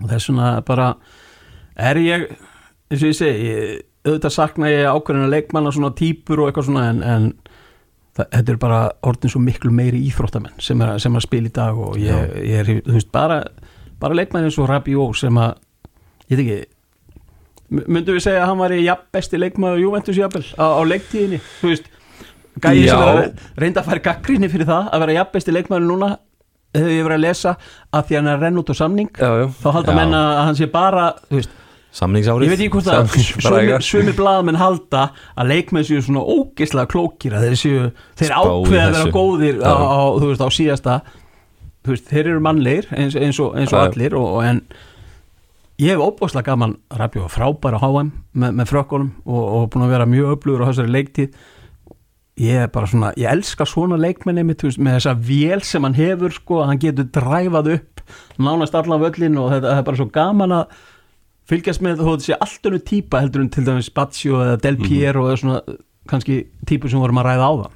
[0.00, 0.92] Og þess vegna bara
[1.76, 6.50] er ég eins og ég segi ég, auðvitað sakna ég ákveðina leikmanna svona típur og
[6.50, 7.28] eitthvað svona en, en
[8.16, 11.50] það, þetta er bara orðin svo miklu meiri íþróttamenn sem er, sem er að spila
[11.50, 13.40] í dag og ég, ég er, þú veist, bara
[14.02, 15.54] bara leikmann eins og Rabió sem að
[16.32, 16.60] ég veit ekki
[17.72, 18.82] m- myndum við segja að hann var í
[19.14, 21.88] besti leikmaður Juventus jafnvel á, á leiktíðinni þú veist,
[22.62, 26.10] gæði sem er að reynda að fara gaggrinni fyrir það að vera besti leikmaður núna
[26.72, 27.50] hefur ég verið að lesa
[27.92, 29.46] að því hann er að renna út á samning Já, já.
[29.62, 29.96] þá halda Já.
[30.00, 31.56] menn að hann sé bara þú veist,
[31.92, 32.46] Samningsárið.
[32.46, 37.44] Ég veit ekki hvort að sumir blaðamenn halda að leikmenn séu svona ógeðslega klókir að
[37.48, 37.82] þeir séu,
[38.16, 40.94] þeir ákveða að vera góðir á, á, þú veist, á síðasta
[41.84, 44.62] veist, þeir eru mannleir eins, eins og, eins og allir og, og en
[45.82, 50.08] ég hef óbúslega gaman og frábæra HM með, með frökkunum og, og búin að vera
[50.08, 51.42] mjög öflugur á þessari leiktíð.
[52.40, 56.32] Ég er bara svona, ég elska svona leikmenni með, með þessa vél sem hann hefur
[56.32, 58.00] sko, hann getur dræfað upp
[58.40, 60.80] nánast allan völlin og þetta er bara svo gaman að
[61.52, 64.60] fylgjast með þó að þetta sé allt önnu típa heldur en til dæmis Spazio eða
[64.64, 65.60] Del Piero eða svona
[66.10, 67.70] kannski típu sem vorum að ræða á það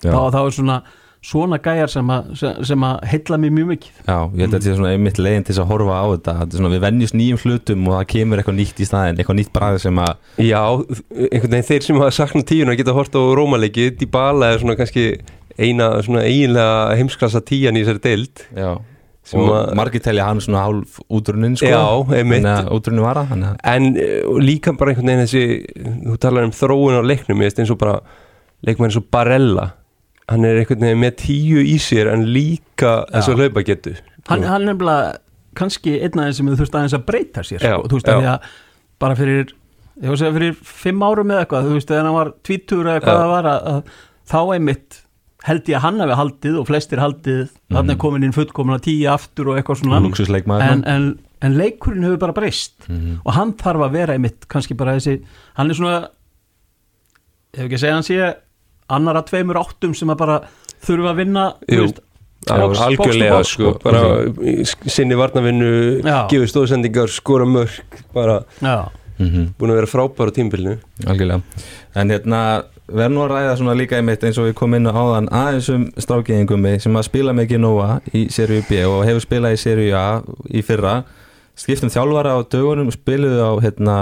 [0.00, 0.10] Já.
[0.10, 0.80] þá, þá er svona
[1.20, 3.96] svona gæjar sem að, sem, sem að heilla mér mjög mikið.
[4.06, 6.56] Já, ég held að þetta sé svona einmitt leiðin til að horfa á þetta Þetta
[6.56, 9.52] er svona, Við venjumst nýjum hlutum og það kemur eitthvað nýtt í staðinn eitthvað nýtt
[9.56, 13.90] bragð sem að Já, einhvern veginn þeir sem hafa saknað tíuna geta hort á Rómaleiki
[14.00, 15.04] Dybala er svona kannski
[15.60, 18.46] eina svona eiginlega heimsklassa tíjan í þessari deild.
[18.56, 18.70] Já,
[19.38, 21.82] og að- margir telja hann svona hálf útrunnin sko, Já,
[22.18, 22.42] einmitt.
[22.42, 25.44] Þannig að útrunnin var að- En eh, líka bara einhvern veginn þessi
[26.06, 28.00] Þú talar um þróun á leiknum Ég veist eins og bara
[28.66, 29.72] leikmenn eins og Barella
[30.28, 34.42] Hann er einhvern veginn með tíu í sér En líka þess að hlaupa getur hann,
[34.42, 35.16] hann er nefnilega
[35.58, 37.88] kannski einn aðeins sem þú þurft aðeins að breyta sér Já, sko.
[37.88, 38.50] þú veist að því að
[39.00, 39.48] bara fyrir
[40.00, 43.00] ég var að fyrir fimm árum eða eitthvað þú veist þegar hann var tvítur eða
[43.00, 43.20] hvað Já.
[43.20, 43.82] það var að, að
[44.30, 45.00] þá einmitt
[45.46, 47.48] held ég að hann hafi haldið og flestir haldið.
[47.72, 50.00] Þannig er komin inn fullkomin að tíu aftur og eitthvað svona.
[50.04, 51.06] Lúxusleikmaður en, en,
[51.42, 52.76] en leikurinn hefur bara breyst.
[52.88, 53.20] Mhm.
[53.24, 55.20] og hann þarf að vera einmitt kannski bara þessi,
[55.56, 55.98] hann er svona
[57.54, 58.20] ef ekki að segja hann sé
[58.90, 60.36] annara tveimur áttum sem að bara
[60.84, 61.98] þurfa að vinna veist,
[62.46, 64.02] box- box to Algjörlega box, sko, bara
[64.50, 64.54] í
[64.90, 65.70] sinni varnavinnu
[66.30, 68.88] gefur stóðsendingar, skora mörg bara Já,
[69.20, 69.54] Mhm.
[69.58, 71.42] búin að vera frábær á tímbilinu Algjörlega.
[71.94, 72.64] En hérna,
[72.96, 75.70] verð nú að ræða svona líka einmitt eins og við komum inn á áðan aðeins
[75.74, 79.94] um strákiðingum sem að spila með Genoa í Serie B og hefur spilað í Serie
[79.96, 80.06] A
[80.48, 81.00] í fyrra.
[81.60, 83.96] Skiptum þjálfara á dögunum spiluðu á hérna,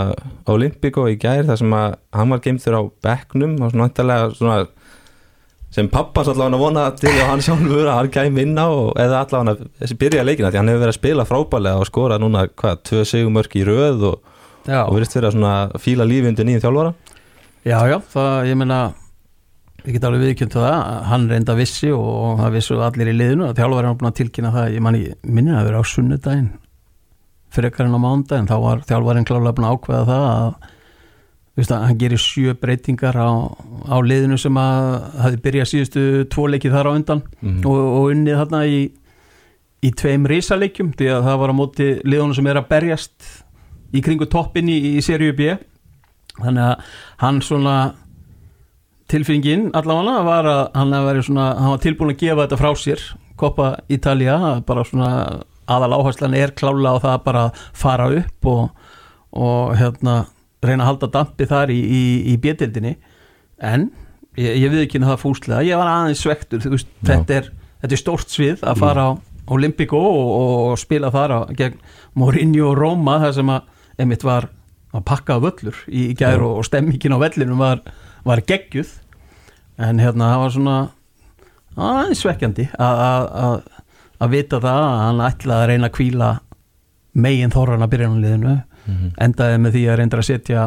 [0.46, 4.58] Olympico í gær þar sem að hann var geimtur á bekknum og svona vantarlega svona
[5.74, 8.94] sem pappans allavega að vona til og hann sjálfur að hann kæmi inn á og,
[9.00, 12.46] eða allavega þessi byrja leikina því hann hefur verið að spila frábælega og skora núna
[12.48, 14.32] hvað, tvö sigumörk í röð og,
[14.64, 16.94] og verið að svona fíla lífi undir nýjum þjálfara
[17.64, 18.78] já, já það, ég meina
[19.86, 23.46] ég get alveg viðkjönd til það, hann reynda vissi og það vissu allir í liðinu
[23.48, 26.48] að þjálfari hann búin að tilkynna það, ég manni minni að vera á sunnudaginn
[27.54, 30.74] frekar en á mándaginn, þá var þjálfarin klálega búin að ákveða það að
[31.58, 33.30] að hann gerir sjö breytingar á,
[33.90, 34.84] á liðinu sem að
[35.24, 37.64] hafi byrjað síðustu tvo leikið þar á undan Mhm.
[37.66, 38.78] og, og unnið þarna í
[39.82, 43.26] í tveim risaleikjum því að það var á móti liðunum sem er að berjast
[43.94, 45.56] í kringu toppin í, í seríu B
[46.38, 47.76] þannig að hann svona
[49.08, 53.04] tilfinningin allavega var að hann, svona, hann var tilbúin að gefa þetta frá sér.
[53.38, 55.10] Koppa Italia bara svona
[55.68, 57.44] aðal áherslan er klálega á það bara
[57.76, 58.68] fara upp og,
[59.36, 60.24] og hérna
[60.64, 62.96] reyna að halda dampi þar í, í, í bjöldinni
[63.62, 63.88] en
[64.38, 67.50] ég, ég við ekki það fúslega, ég var aðeins svektur veist, þetta er,
[67.82, 69.10] þetta er stórt svið að fara á
[69.54, 70.30] Olympico og,
[70.72, 71.78] og spila þar á, gegn
[72.18, 73.68] Mourinho og Roma þar sem að
[73.98, 74.48] einmitt var
[74.98, 77.80] að pakka völlur í, í gær og, og stemmingin á vellinum var,
[78.26, 78.90] var geggjuð.
[79.78, 80.76] En hérna það var svona
[81.78, 83.62] aðeins svekkjandi að-
[84.32, 86.30] vita það að hann ætlaði að reyna að kvíla
[87.14, 88.56] megin þorran að byrjanliðinu
[88.88, 89.08] Mhm.
[89.20, 90.62] endaði með því að reynda að setja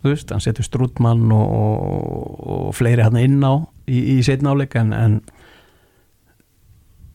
[0.00, 4.54] þú veist, hann setur Strútmann og, og, og fleiri hann inn á í, í setna
[4.54, 5.18] áleik en, en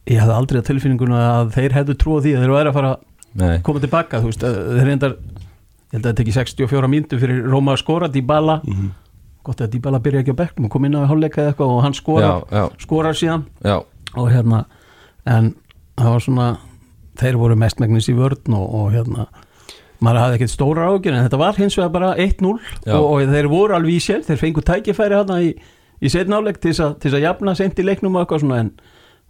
[0.05, 2.77] ég hafði aldrei að tilfinninguna að þeir hefðu trú á því að þeir væri að
[2.77, 2.91] fara
[3.35, 5.15] Nei, að koma tilbaka þú veist, þeir reyndar
[5.95, 8.91] ég held að þetta ekki 64 mínútu fyrir Róma að skora Dybala, Mhm.
[9.45, 11.81] gott að Dybala byrja ekki á bekknum og kom inn á hálfleika eða eitthvað og
[11.85, 13.77] hann skorar, já, já, skorar síðan já
[14.15, 14.65] og hérna
[15.25, 15.53] en
[15.97, 16.57] það var svona
[17.17, 19.27] þeir voru mestmægnis í vörn og, og hérna
[20.01, 22.93] maður hafði ekkert stóra ágjur en þetta var hins vegar bara 1-0 Já.
[22.97, 25.53] og, og þeir voru alveg í sér, þeir fengu tækifæri hérna í,
[26.01, 28.71] í setnáleik til þess að, jafna sent í leiknum og eitthvað svona en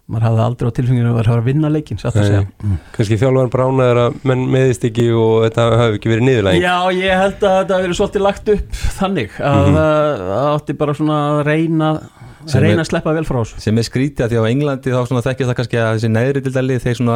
[0.06, 2.76] maður hafði aldrei á tilfenginu að vera að vinna leikin satt að segja mm.
[2.94, 7.22] kannski þjálfan bránaður að menn meðist ekki og þetta hafi ekki verið niðurlæging Já, ég
[7.24, 9.80] held að þetta hafi verið svolítið lagt upp þannig að Mhm.
[9.80, 11.90] það það átti bara svona að reyna
[12.46, 15.00] að reyna að sleppa vel frá þessu sem er skrítið að því á Englandi þá
[15.10, 17.16] svona þekkjast það kannski að þessi neðri dildalið þeir svona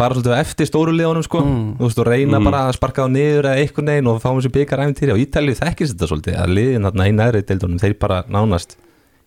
[0.00, 1.76] fara svolítið eftir stóru liðunum sko Mm.
[1.76, 2.44] þú veist og reyna Mm.
[2.48, 5.60] bara að sparka á niður eða einhvern veginn og fá þessi byggar æfintýri á Ítalið
[5.60, 8.76] þekkist þetta svolítið að liðin þarna í neðri dildunum þeir bara nánast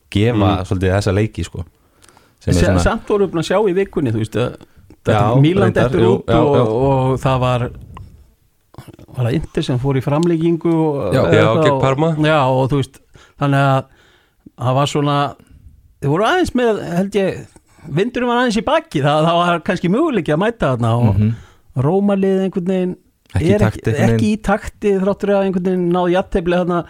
[0.10, 0.66] gefa Mm.
[0.66, 1.66] svolítið þessa leiki sko
[2.52, 4.56] svona Samt voru við að sjá í vikunni þú veist að
[5.84, 6.64] eftir jú, út já, og, já.
[6.64, 7.66] og það var
[9.14, 10.76] var það Inter sem fór í framleggingu
[11.14, 11.22] Já.
[11.30, 12.12] Já, gegn Parma.
[12.18, 13.00] Já og þú veist
[13.42, 13.84] þannig að
[14.64, 15.18] það var svona
[16.04, 17.44] þið voru aðeins með held ég
[17.94, 21.34] vindurum var aðeins í baki það, það var kannski möguleiki að mæta þarna og Mhm.
[21.84, 22.98] Rómalið einhvern veginn
[23.34, 26.82] Ekki er takti, ekki, ekki í takti þráttur að einhvern veginn náði jættefli þarna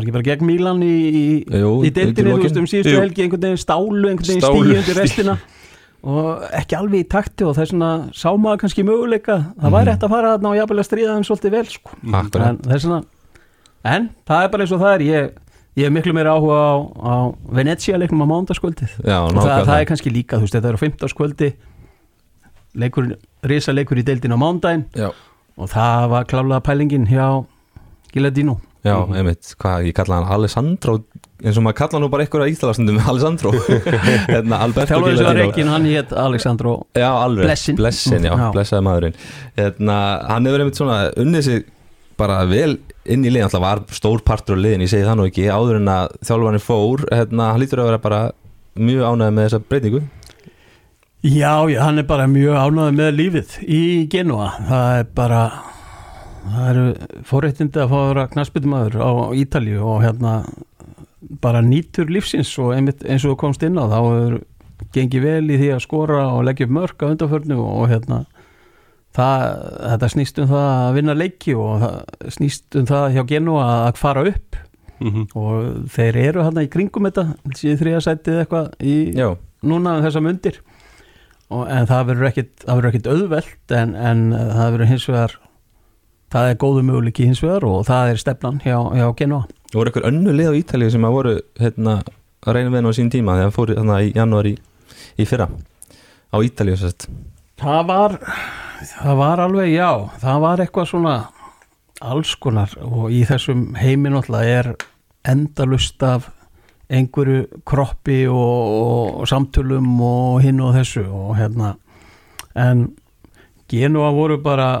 [0.00, 3.02] var ekki bara gegn Mílan í, í, í undir þú veist, um síðustu Jú.
[3.04, 5.36] helgi einhvern veginn stálu, einhvern veginn stíu undir restina.
[6.00, 9.36] Og ekki alveg í takti og það er svona sá maður kannski möguleika.
[9.60, 11.98] Það væri hægt að fara þarna og jafnvel að stríða þeim svolítið vel sko.
[12.00, 13.00] En, það er svona,
[13.92, 15.04] en það er bara eins og það er.
[15.10, 15.34] Ég,
[15.76, 16.72] ég hef miklu meira áhuga á,
[17.04, 17.14] á
[17.60, 19.66] Venecia leiknum á mándaskvöldið og það, nákvæmlega.
[19.68, 21.50] það er kannski líka, þú veist, þetta er á 15 skvöldi
[22.80, 23.12] leikur,
[23.46, 24.86] risa leikur í deildin á mándaginn
[25.60, 27.44] og það var klálega pælingin hjá
[28.10, 29.14] Giladino já Mhm.
[29.16, 30.94] einmitt, hvað, ég kalla hann Alessandro
[31.44, 33.50] eins og maður kalla nú bara einhverja íþalarsndum Alessandro.
[33.52, 35.34] Hérna, þjálfur að Gilardino.
[35.44, 37.76] reikin, hann hétt Alexandro Já, alveg, Blessin.
[37.76, 38.50] Blessin já, Já.
[38.52, 39.14] blessaði maðurinn.
[39.56, 41.64] Hérna, Hann hefur einmitt svona unnið sig
[42.20, 43.46] bara vel inn í liðin.
[43.48, 46.60] Alltaf var stór partur á liðin, ég segi það nú ekki áður en að þjálfarnir
[46.64, 47.04] fór.
[47.10, 48.20] Hérna, hann lítur að vera bara
[48.76, 50.02] mjög ánægð með þessa breytingu.
[51.24, 53.80] Já, já, hann er bara mjög ánægð með lífið í
[54.12, 55.40] Genua það er bara
[56.44, 56.84] það eru
[57.28, 60.34] fóréttindi að fá að vera knarsbyttumadur á Ítalíu og hérna
[61.42, 64.38] bara nýtur lífsins og einmitt eins og þú komst inn á þá er
[64.94, 68.24] gengið vel í því að skora og leggja upp mörk á undanförnu og hérna
[69.16, 69.44] það,
[69.92, 71.86] þetta snýst um það að vinna leiki og
[72.32, 74.60] snýst um það hjá Genua að fara upp.
[75.00, 75.30] Mhm.
[75.32, 77.22] og þeir eru hérna í kringum þetta
[77.56, 79.30] síðan þriða sætið eitthvað í Já,
[79.64, 80.58] núna um þessa mundir.
[81.50, 85.32] Og, en það verður ekkit, ekkit auðvelt en, en það verður hins vegar
[86.30, 89.48] það er góðu möguleiki hins vegar og það er stefnan hjá, hjá Genoa.
[89.70, 91.96] Það voru einhver önnu lið á Ítalíu sem að voru hérna,
[92.46, 94.54] að reyna með henn á sín tíma þegar hann fór þannig í janúar í,
[95.20, 95.50] í fyrra
[96.30, 96.36] á
[96.78, 97.08] sérst
[97.60, 98.16] það var
[98.80, 99.90] það var alveg, já,
[100.22, 101.14] það var eitthvað svona
[102.00, 104.70] alls konar og í þessum heimin alltaf er
[105.28, 106.30] endalust af
[106.90, 111.74] einhverju kroppi og, og, og samtölum og hinn og þessu og hérna
[112.54, 112.88] en
[113.70, 114.80] Genua voru bara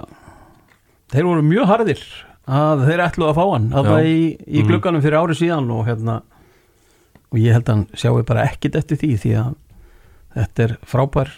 [1.12, 2.02] þeir voru mjög harðir
[2.50, 4.68] að þeir ætlu að fá hann að það í, í Mhm.
[4.70, 6.22] glugganum fyrir ári síðan og hérna
[7.32, 9.54] og ég held að hann sjáu bara ekkit eftir því því að
[10.34, 11.30] þetta er frábær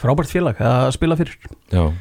[0.00, 1.36] frábært félag að spila fyrir
[1.72, 1.92] Já,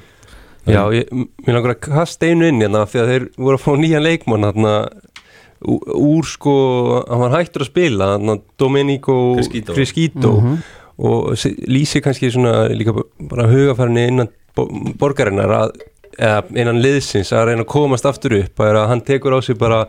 [0.70, 1.10] Já, ég,
[1.48, 4.44] mér langar að kasta einu inn hérna því að þeir voru að fá nýjan leikmann
[4.46, 4.74] hérna
[6.00, 6.54] úr sko,
[7.10, 9.74] hann var hættur að spila hérna Domenico Criscito.
[9.76, 10.58] Criscito Mhm.
[11.00, 11.34] og
[11.68, 14.70] lýsi kannski svona líka bara hugafærni innan bo-
[15.00, 15.72] borgarinnar að,
[16.20, 19.58] eða innan liðsins að reyna að komast aftur upp að, að hann tekur á sig
[19.60, 19.86] bara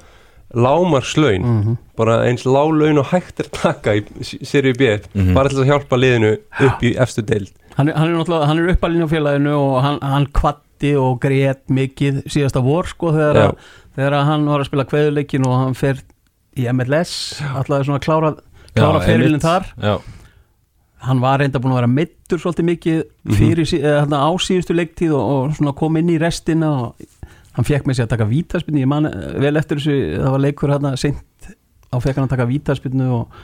[0.54, 1.76] lámarslaun Mhm.
[1.96, 4.02] bara eins lálaun og hægt er að taka í
[4.42, 5.34] sériu B Mhm.
[5.34, 7.50] bara til að hjálpa liðinu upp í efstu deild.
[7.76, 11.60] Hann, hann er náttúrulega, hann er uppalinn á félaginu og hann, hann kvatti og grét
[11.70, 13.56] mikið síðasta vor sko þegar, að,
[13.96, 16.00] þegar að hann var að spila kveðuleikin og hann fer
[16.56, 18.34] í MLS alltaf svona að klára,
[18.74, 19.64] klára ferilinn þar.
[19.80, 19.98] Já,
[21.06, 22.98] hann var reynda búin að vera mittur svolítið mikið
[23.38, 27.06] fyrir sí, eða, þarna á síðustu leiktíð og, og kom inn í restina og
[27.56, 30.44] hann fekk með sig að taka vítaspinnu ég man eh, vel eftir þessu, það var
[30.44, 31.48] leikur hann seint
[31.90, 33.40] á fekk hann að taka vítaspinnu og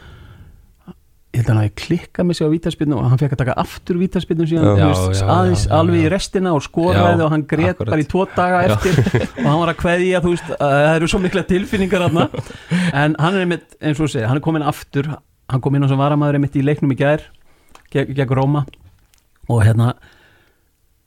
[1.36, 3.56] ég held að hann hafi klikkað með sig á vítaspinnu og hann fekk að taka
[3.60, 7.44] aftur vítaspinnu síðan Já, veist, já, aðeins já, alveg í restina og skoraði og hann
[7.44, 7.80] akkurat.
[7.82, 9.00] bara í tvo daga eftir
[9.42, 12.22] og hann var að kveðja þú veist, að það eru svo mikla tilfinningar hann
[12.92, 15.84] en hann er einmitt, eins og þú segir, hann er komin aftur hann kom inn
[15.84, 17.26] á sem varamæður einmitt í leiknum í gær
[17.92, 18.64] gegn, Róma
[19.48, 19.94] og hérna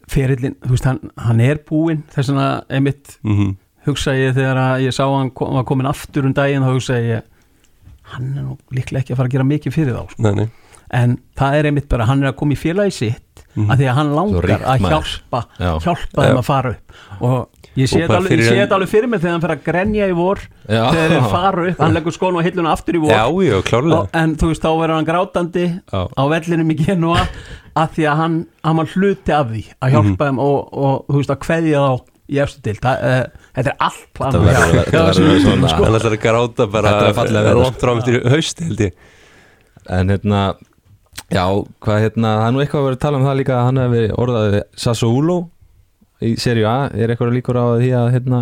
[0.09, 3.57] ferillin, þú veist, hann, hann er búinn þess vegna einmitt mm
[3.87, 6.73] hugsa ég þegar að ég sá að hann kom, var komin aftur um daginn þá
[6.75, 7.23] hugsa ég
[8.11, 10.25] hann er nú líklega ekki að fara að gera mikið fyrir þá sko.
[10.25, 10.49] Nei, nei
[10.99, 13.25] en það er einmitt bara, hann er að koma í félagi sitt
[13.55, 13.69] Mhm.
[13.71, 14.91] að því að hann langar að maður.
[14.93, 15.71] hjálpa Já.
[15.81, 18.31] hjálpa þeim að fara upp og ég sé þetta alveg,
[18.63, 20.81] þetta alveg fyrir mig þegar hann fer að grenja í vor Já.
[20.91, 23.11] þegar þeir fara upp, hann leggur skónu og hilluna aftur í vor.
[23.13, 23.55] Já, já,
[23.99, 27.25] og, en þú veist, þá verður hann grátandi á vellinum í Genua
[27.79, 31.35] að því að hann, hann hluti af því að hjálpa þeim og, og þú veist,
[31.35, 33.21] að kveðja þá í eftir til uh,
[33.57, 35.85] þetta er allt verður- Já, þetta verður sko.
[36.89, 38.61] Gráta bara er langt fram eftir haust
[39.89, 40.41] En hérna
[41.29, 41.43] Já,
[41.81, 43.79] hvað hérna, það er nú eitthvað að vera að tala um það líka að hann
[43.83, 45.35] hefði orðaði Sassuolo
[46.25, 48.41] í serju A, er eitthvað líkur á því að hérna,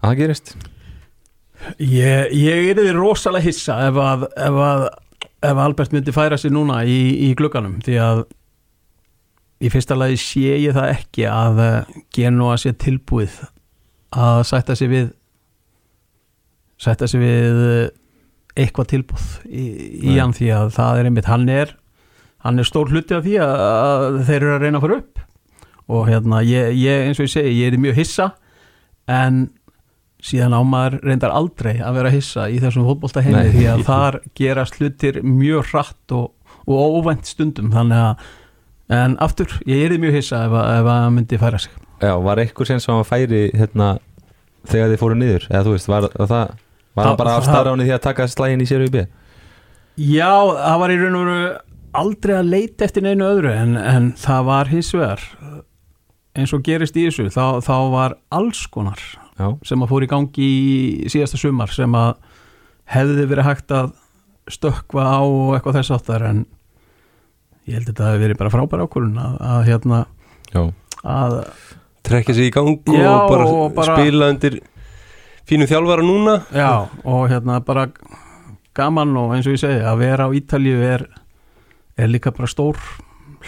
[0.00, 0.54] að það gerist?
[1.82, 4.88] Ég, ég er því rosalega hissa ef að, ef að
[5.42, 8.24] ef Albert myndi færa sig núna í, í glugganum því að
[9.62, 13.40] í fyrsta lagi sé ég það ekki að eh, Genoa sé tilbúið
[14.14, 15.08] að sætta sig við
[16.78, 17.88] sætta sig við eh,
[18.58, 19.66] eitthvað tilbúð í,
[20.14, 21.74] í hann því að það er einmitt hann er
[22.46, 25.24] hann er stór hluti af því að, að þeir eru að reyna að fara upp
[25.88, 28.30] og hérna ég, ég eins og ég segi, ég er mjög hissa
[29.08, 29.46] en
[30.22, 33.52] síðan á maður reyndar aldrei að vera hissa í þessum fótbolta heimi Nei.
[33.54, 36.32] því að þar gerast hlutir mjög hratt og,
[36.66, 38.26] og óvænt stundum þannig að
[38.98, 41.72] en aftur, ég er mjög hissa ef, að- að myndi færa sig.
[42.00, 43.88] Já, var eitthvað sem sem hann færi hérna,
[44.66, 45.44] þegar þið fóru niður?
[45.50, 46.52] Eða þú veist, var, var það
[46.96, 49.02] var Það- bara staðráni því að taka slægin í serju B?
[49.98, 51.58] Já, það var í raun og veru
[51.98, 55.20] aldrei að leita eftir neinu öðru en, en það var hins vegar
[56.36, 58.98] eins og gerist í þessu þá, þá var alls konar
[59.38, 62.16] Já, sem að fór í gangi í síðasta sumar sem að
[62.90, 63.92] hefði verið hægt að
[64.50, 66.46] stökkva á og eitthvað þess áttar en
[67.68, 70.00] ég held að þetta hefði verið bara frábæra ákvörun að, að hérna
[71.04, 71.36] að
[72.08, 74.60] Trekja sig í gang Já, og bara, og bara- spila undir
[75.48, 76.34] fínu þjálfara núna.
[76.56, 77.86] Já, og hérna bara
[78.76, 81.04] gaman og eins og ég segi að vera á Ítalju er,
[81.98, 82.76] er líka bara stór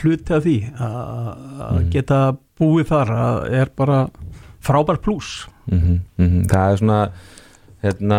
[0.03, 1.91] hluti af því að Mhm.
[1.91, 4.00] geta búið þar að er bara
[4.64, 5.98] frábær pluss mm
[6.50, 7.00] það er svona
[7.84, 8.18] hérna,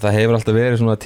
[0.00, 0.96] það hefur alltaf verið svona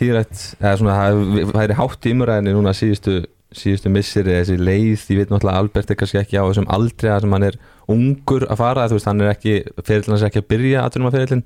[0.80, 3.16] svona, það væri hátt í umræðinni núna síðustu,
[3.52, 7.10] síðustu missiri þessi leið, ég veit náttúrulega að Albert er kannski ekki á þessum aldrei
[7.10, 7.58] að hann er
[7.90, 9.54] ungur að fara, þú veist, hann er ekki
[9.84, 11.44] ferillin hans er ekki að byrja aðtunum að ferillin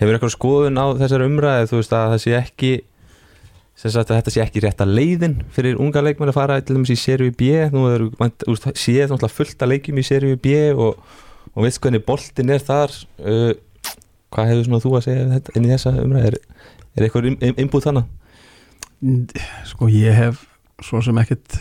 [0.00, 2.72] hefur eitthvað skoðun á þessari umræði þú veist að það sé ekki
[3.78, 6.92] sem sagt að þetta sé ekki rétta leiðin fyrir unga leikmenn að fara til dæmis
[6.92, 7.50] í serju B.
[7.72, 8.06] Nú er
[8.76, 10.98] séð náttúrulega fullt að leikjum í serju B og,
[11.54, 12.94] og veist hvernig boltin er þar.
[13.18, 13.52] Uh,
[14.32, 16.36] hvað hefur þú að segja inn í þessa umræði er,
[16.96, 18.10] er eitthvað inbúð þannig
[19.68, 20.44] sko ég hef
[20.82, 21.58] svo sem ekkit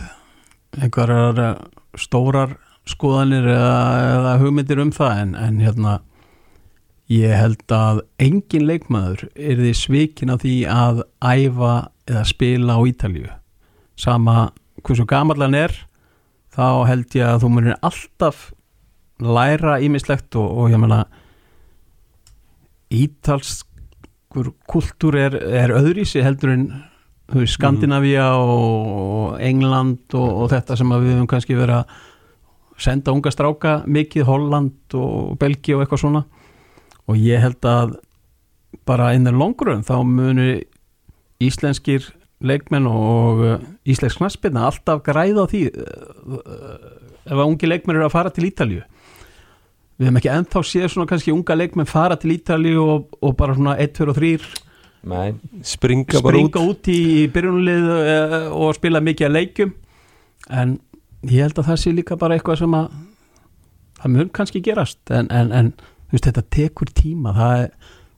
[0.78, 1.64] einhverjar eh,
[1.99, 2.55] stórar
[2.89, 3.82] skoðanir eða,
[4.16, 5.97] eða hugmyndir um það en, en hérna
[7.12, 11.74] ég held að engin leikmaður er því svikin af því að æfa
[12.07, 13.32] eða spila á Ítalíu.
[13.99, 14.51] Sama
[14.82, 15.74] hversu gamall hann er
[16.55, 18.45] þá held ég að þú munir alltaf
[19.22, 21.03] læra ímislegt og, og ég meina
[22.91, 26.66] ítalskur kultúr er, er öðrísi heldur en
[27.32, 31.99] veist, Skandinavía og England og, og þetta sem við höfum kannski verið að
[32.82, 36.24] senda unga stráka mikið, Holland og Belgi og eitthvað svona
[37.12, 37.97] og ég held að
[38.88, 40.47] bara innan longrun þá munu
[41.43, 42.07] íslenskir
[42.41, 43.57] leikmenn og uh,
[43.89, 48.34] íslensk knaspirna alltaf græða á því uh, uh, ef að ungi leikmenn eru að fara
[48.34, 48.82] til Ítalíu.
[49.99, 53.57] Við hefum ekki ennþá séð svona kannski unga leikmenn fara til Ítalíu og, og bara
[53.57, 54.34] svona 1, 2 og 3
[55.12, 55.28] Nei,
[55.66, 57.88] springa bara út springa út, í, byrjunlið
[58.53, 59.72] og spila mikið að leikjum.
[60.53, 60.76] En
[61.26, 62.91] ég held að það sé líka bara eitthvað sem að
[64.01, 65.01] það mun kannski gerast.
[65.09, 65.72] En, en, en
[66.12, 67.66] þú veist þetta tekur tíma það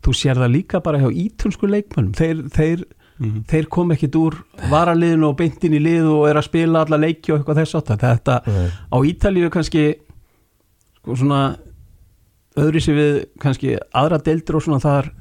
[0.03, 2.83] þú sér það líka bara hjá ítölsku leikmönnum þeir, þeir,
[3.19, 3.43] Mhm.
[3.45, 4.33] þeir kom ekkit úr
[4.71, 7.91] varaliðinu og beintin í lið og er að spila alla leiki og eitthvað þess átt
[8.01, 8.69] þetta Nei.
[8.89, 9.83] á Ítalíu kannski
[10.97, 11.57] sko svona
[12.57, 15.11] öðru sér við kannski aðra deildur og svona þar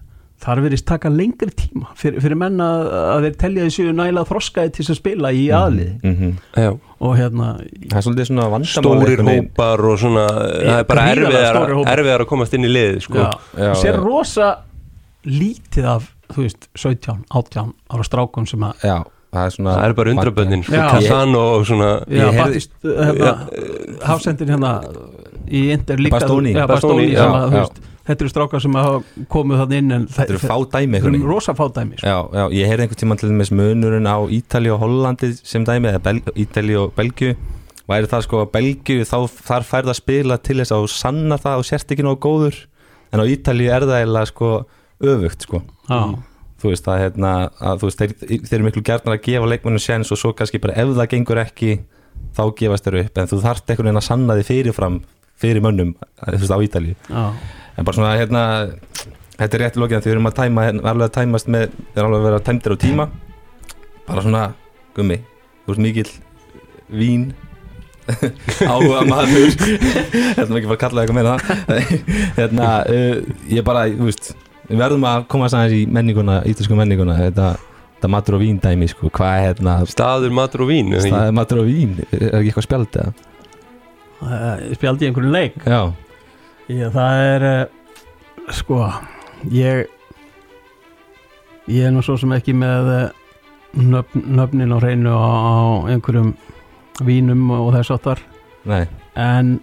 [0.42, 4.72] þar verðist taka lengri tíma fyrir, fyrir menn að, að þeir telja þessu nægilega þroskaði
[4.78, 6.32] til að spila í aðlið Mhm.
[6.58, 6.70] Já,
[7.00, 12.20] og hérna Það er svolítið svona vandamál stórir hópar og svona það er bara erfiðar,
[12.24, 13.18] að komast inn í liðið sko.
[13.30, 14.02] og sér já.
[14.02, 14.50] rosa
[15.26, 18.96] lítið af þú veist, 17, 18 ára strákum sem að Já,
[19.32, 20.82] það er svona það er bara undrabönnin sko.
[20.96, 22.40] Casano og svona Ég
[22.82, 23.32] hérna,
[24.02, 24.74] hafsendin hérna
[25.46, 26.54] í Inter líka Bastoni.
[28.06, 28.76] Þetta eru strákar sem
[29.32, 32.08] komið þannig inn en Þetta eru fá dæmi þetta eru rosa fá dæmi sko.
[32.08, 35.92] Já, já, ég heyrði einhvern tímann til dæmis munurinn á Ítali og Hollandi sem dæmi
[35.92, 37.36] eða Ítali og Belgiu
[37.90, 39.16] væri það sko að Belgiu þá
[39.50, 42.60] þar færð að spila til þess að sanna það og sért ekki nógu góður.
[43.12, 44.52] En á Ítali er það eiginlega sko
[45.02, 45.62] öfugt sko.
[45.90, 46.02] Já,
[46.62, 48.12] þú veist að, hérna, að þú veist, þeir,
[48.46, 51.42] þeir eru miklu gjarnar að gefa leikmennum séns og svo kannski bara ef það gengur
[51.42, 51.72] ekki
[52.32, 53.18] þá gefast þeir upp.
[53.18, 55.02] En þú þarft einhvern veginn að sanna því fyrirfram
[55.42, 55.92] fyrir mönnum
[56.22, 57.24] þú veist á Ítali já,
[57.76, 58.42] en bara svona hérna
[59.38, 61.64] þetta er rétt í lokið því við erum að tæma hérna, alveg að tæmast með
[61.72, 63.06] við erum alveg að vera tæmdir á tíma.
[64.08, 64.42] Bara svona
[64.96, 66.12] gummi þú veist mikill
[66.92, 67.26] vín
[68.72, 69.52] áhuga maður.
[69.56, 71.34] Þetta er ekki bara að kalla það eitthvað meira.
[72.38, 74.32] Hérna uh, ég bara þú veist
[74.68, 77.16] við verðum að koma sæðis í menninguna ítalsku menninguna.
[77.22, 77.50] Þetta,
[77.96, 79.76] þetta matur og vín dæmi sko hvað er hérna?
[79.90, 83.12] Staður, matur og vín staðið matur og vín er ekki eitthvað spjald eða
[84.22, 85.56] Eh, spjaldi í einhverjum leik.
[85.66, 85.80] Já
[86.72, 88.78] Já, það er uh, sko
[89.52, 89.90] ég
[91.68, 93.02] ég er nú svo sem ekki með uh,
[93.76, 95.56] nöfn, nöfnin á hreinu á, á
[95.92, 96.32] einhverjum
[97.04, 98.22] vínum og þess áttar
[98.68, 98.86] nei.
[99.18, 99.58] En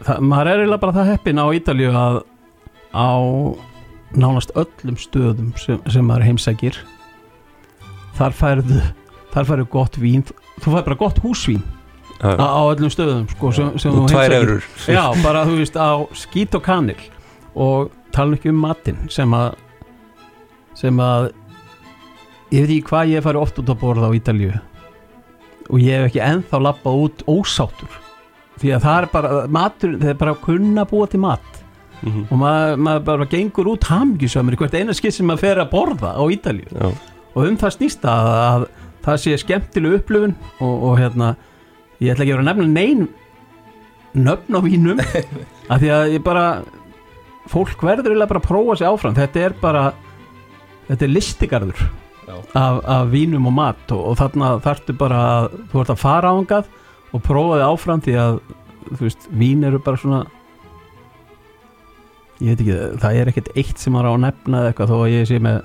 [0.00, 2.18] það, maður er eiginlega bara það heppin á Ítalíu að
[2.96, 3.12] á
[4.16, 6.80] nánast öllum stöðum sem, sem maður heimsækir
[8.16, 8.80] þar færðu
[9.32, 10.24] þar færðu gott vín.
[10.60, 11.62] Þú færðu bara gott húsvín.
[12.22, 16.54] Á, öllum stöðum sko, sem, sem og tvær eurur Já, bara þú veist á skít
[16.58, 16.98] og kanil
[17.54, 19.54] og tala ekki um matinn sem að
[20.78, 21.30] sem að
[22.52, 24.52] ég veit ekki hvað ég fari oft út að borða á Ítalíu
[25.72, 27.98] og ég hef ekki ennþá lappað út ósáttur
[28.62, 31.48] því að það er bara matur, það er bara að kunna búa til mat
[32.02, 32.24] Mhm.
[32.34, 35.68] og maður, maður bara gengur út hamingjusamur í hvert eina skið sem maður fer að
[35.70, 36.88] borða á Ítalíu Já.
[37.36, 38.64] og um það snýst að, að
[39.06, 41.28] það sé skemmtileg upplifun og, og hérna
[42.02, 43.08] ég ætla ekki að vera að nefna nein
[44.12, 45.02] nöfn á vínum
[45.72, 46.46] af því að ég bara
[47.50, 49.16] fólk verður eiginlega bara prófa sig áfram.
[49.16, 49.84] Þetta er bara
[50.88, 51.82] þetta er listigarður
[52.28, 56.32] af, af vínum og mat og, og þarna þarftu bara að þú ert að fara
[56.36, 56.70] ángað
[57.12, 58.38] og prófa þig áfram því að
[58.92, 60.22] þú veist, vín eru bara svona
[62.42, 64.96] ég veit ekki, það er ekkert eitt sem maður á að nefna eða eitthvað þó
[64.98, 65.60] að ég sé með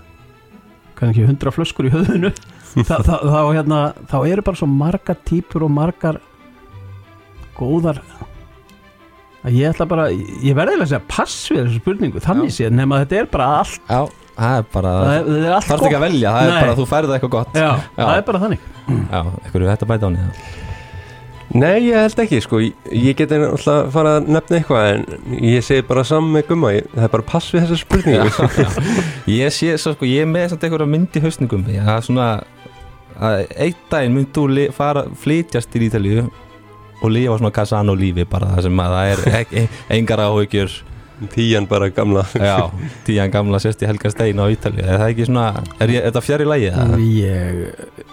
[0.98, 2.32] kannski hundra flöskur í höfðinu
[2.76, 6.20] Þa, það, þá, hérna, þá eru bara svo margar típur og margar
[7.58, 8.02] góðar
[9.48, 13.02] að ég ætla bara ég verði að segja pass við þessu spurningu þannig séð, nema
[13.04, 14.02] þetta er bara allt já
[14.38, 16.60] það er bara það er, það er allt þarf ekki að velja það er Nei.
[16.62, 17.58] bara að þú færið eitthvað gott.
[17.58, 18.66] Já, það er bara þannig.
[18.88, 20.56] Já eitthvað er þetta bæta á henni
[21.58, 25.06] Nei, ég held ekki, sko, ég, geti alltaf að fara að nefna eitthvað en
[25.48, 28.82] ég segi bara saman með gumma, ég, það er bara pass við þessa spurningu.
[29.38, 32.28] Ég sé, svo sko, ég er með samt einhverja mynd í hausningum Það er svona
[33.20, 36.28] að Eitt daginn mynd þú fara flytjast til Ítalíu
[36.98, 39.58] og lifa svona Casano lífi bara það sem að það er ek,
[39.98, 40.78] engar áhugjur
[41.34, 42.22] Tíjan bara gamla.
[42.38, 42.70] Já,
[43.08, 44.84] tíðan gamla sérst í Helga Stein á Ítalíu.
[44.86, 45.46] Er það ekki svona,
[45.80, 46.70] er, er þetta fjari lægi?
[47.10, 47.64] ég,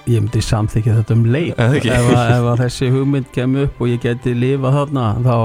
[0.09, 3.85] ég myndi samþykja þetta um leik það ef, að, ef að þessi hugmynd kemur upp
[3.85, 5.37] og ég geti lifað þarna þá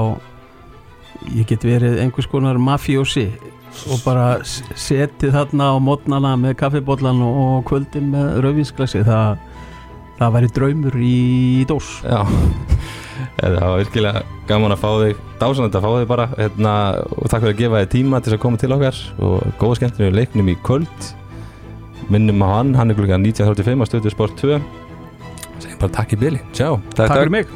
[1.36, 3.28] ég get verið einhvers konar mafjósi
[3.92, 9.44] og bara setið þarna á mótnana með kaffibóllan og, og kvöldin með rauðvinsglasi það,
[10.20, 11.14] það væri draumur í
[11.70, 11.88] dós.
[12.04, 12.20] Já,
[13.40, 16.26] það var virkilega gaman að fá þig Dásanlega að fá þig bara.
[16.36, 16.74] Hérna,
[17.16, 19.00] og takk fyrir að gefa þig tíma til að koma til okkar.
[19.24, 21.08] Og góða skemmtinu leiknum í kvöld.
[22.10, 24.60] Minnum á hann, hann er klukka 19.35 á stöðu sport 2
[25.60, 27.12] segjum bara takk í byli, Takk takk.
[27.14, 27.50] fyrir mig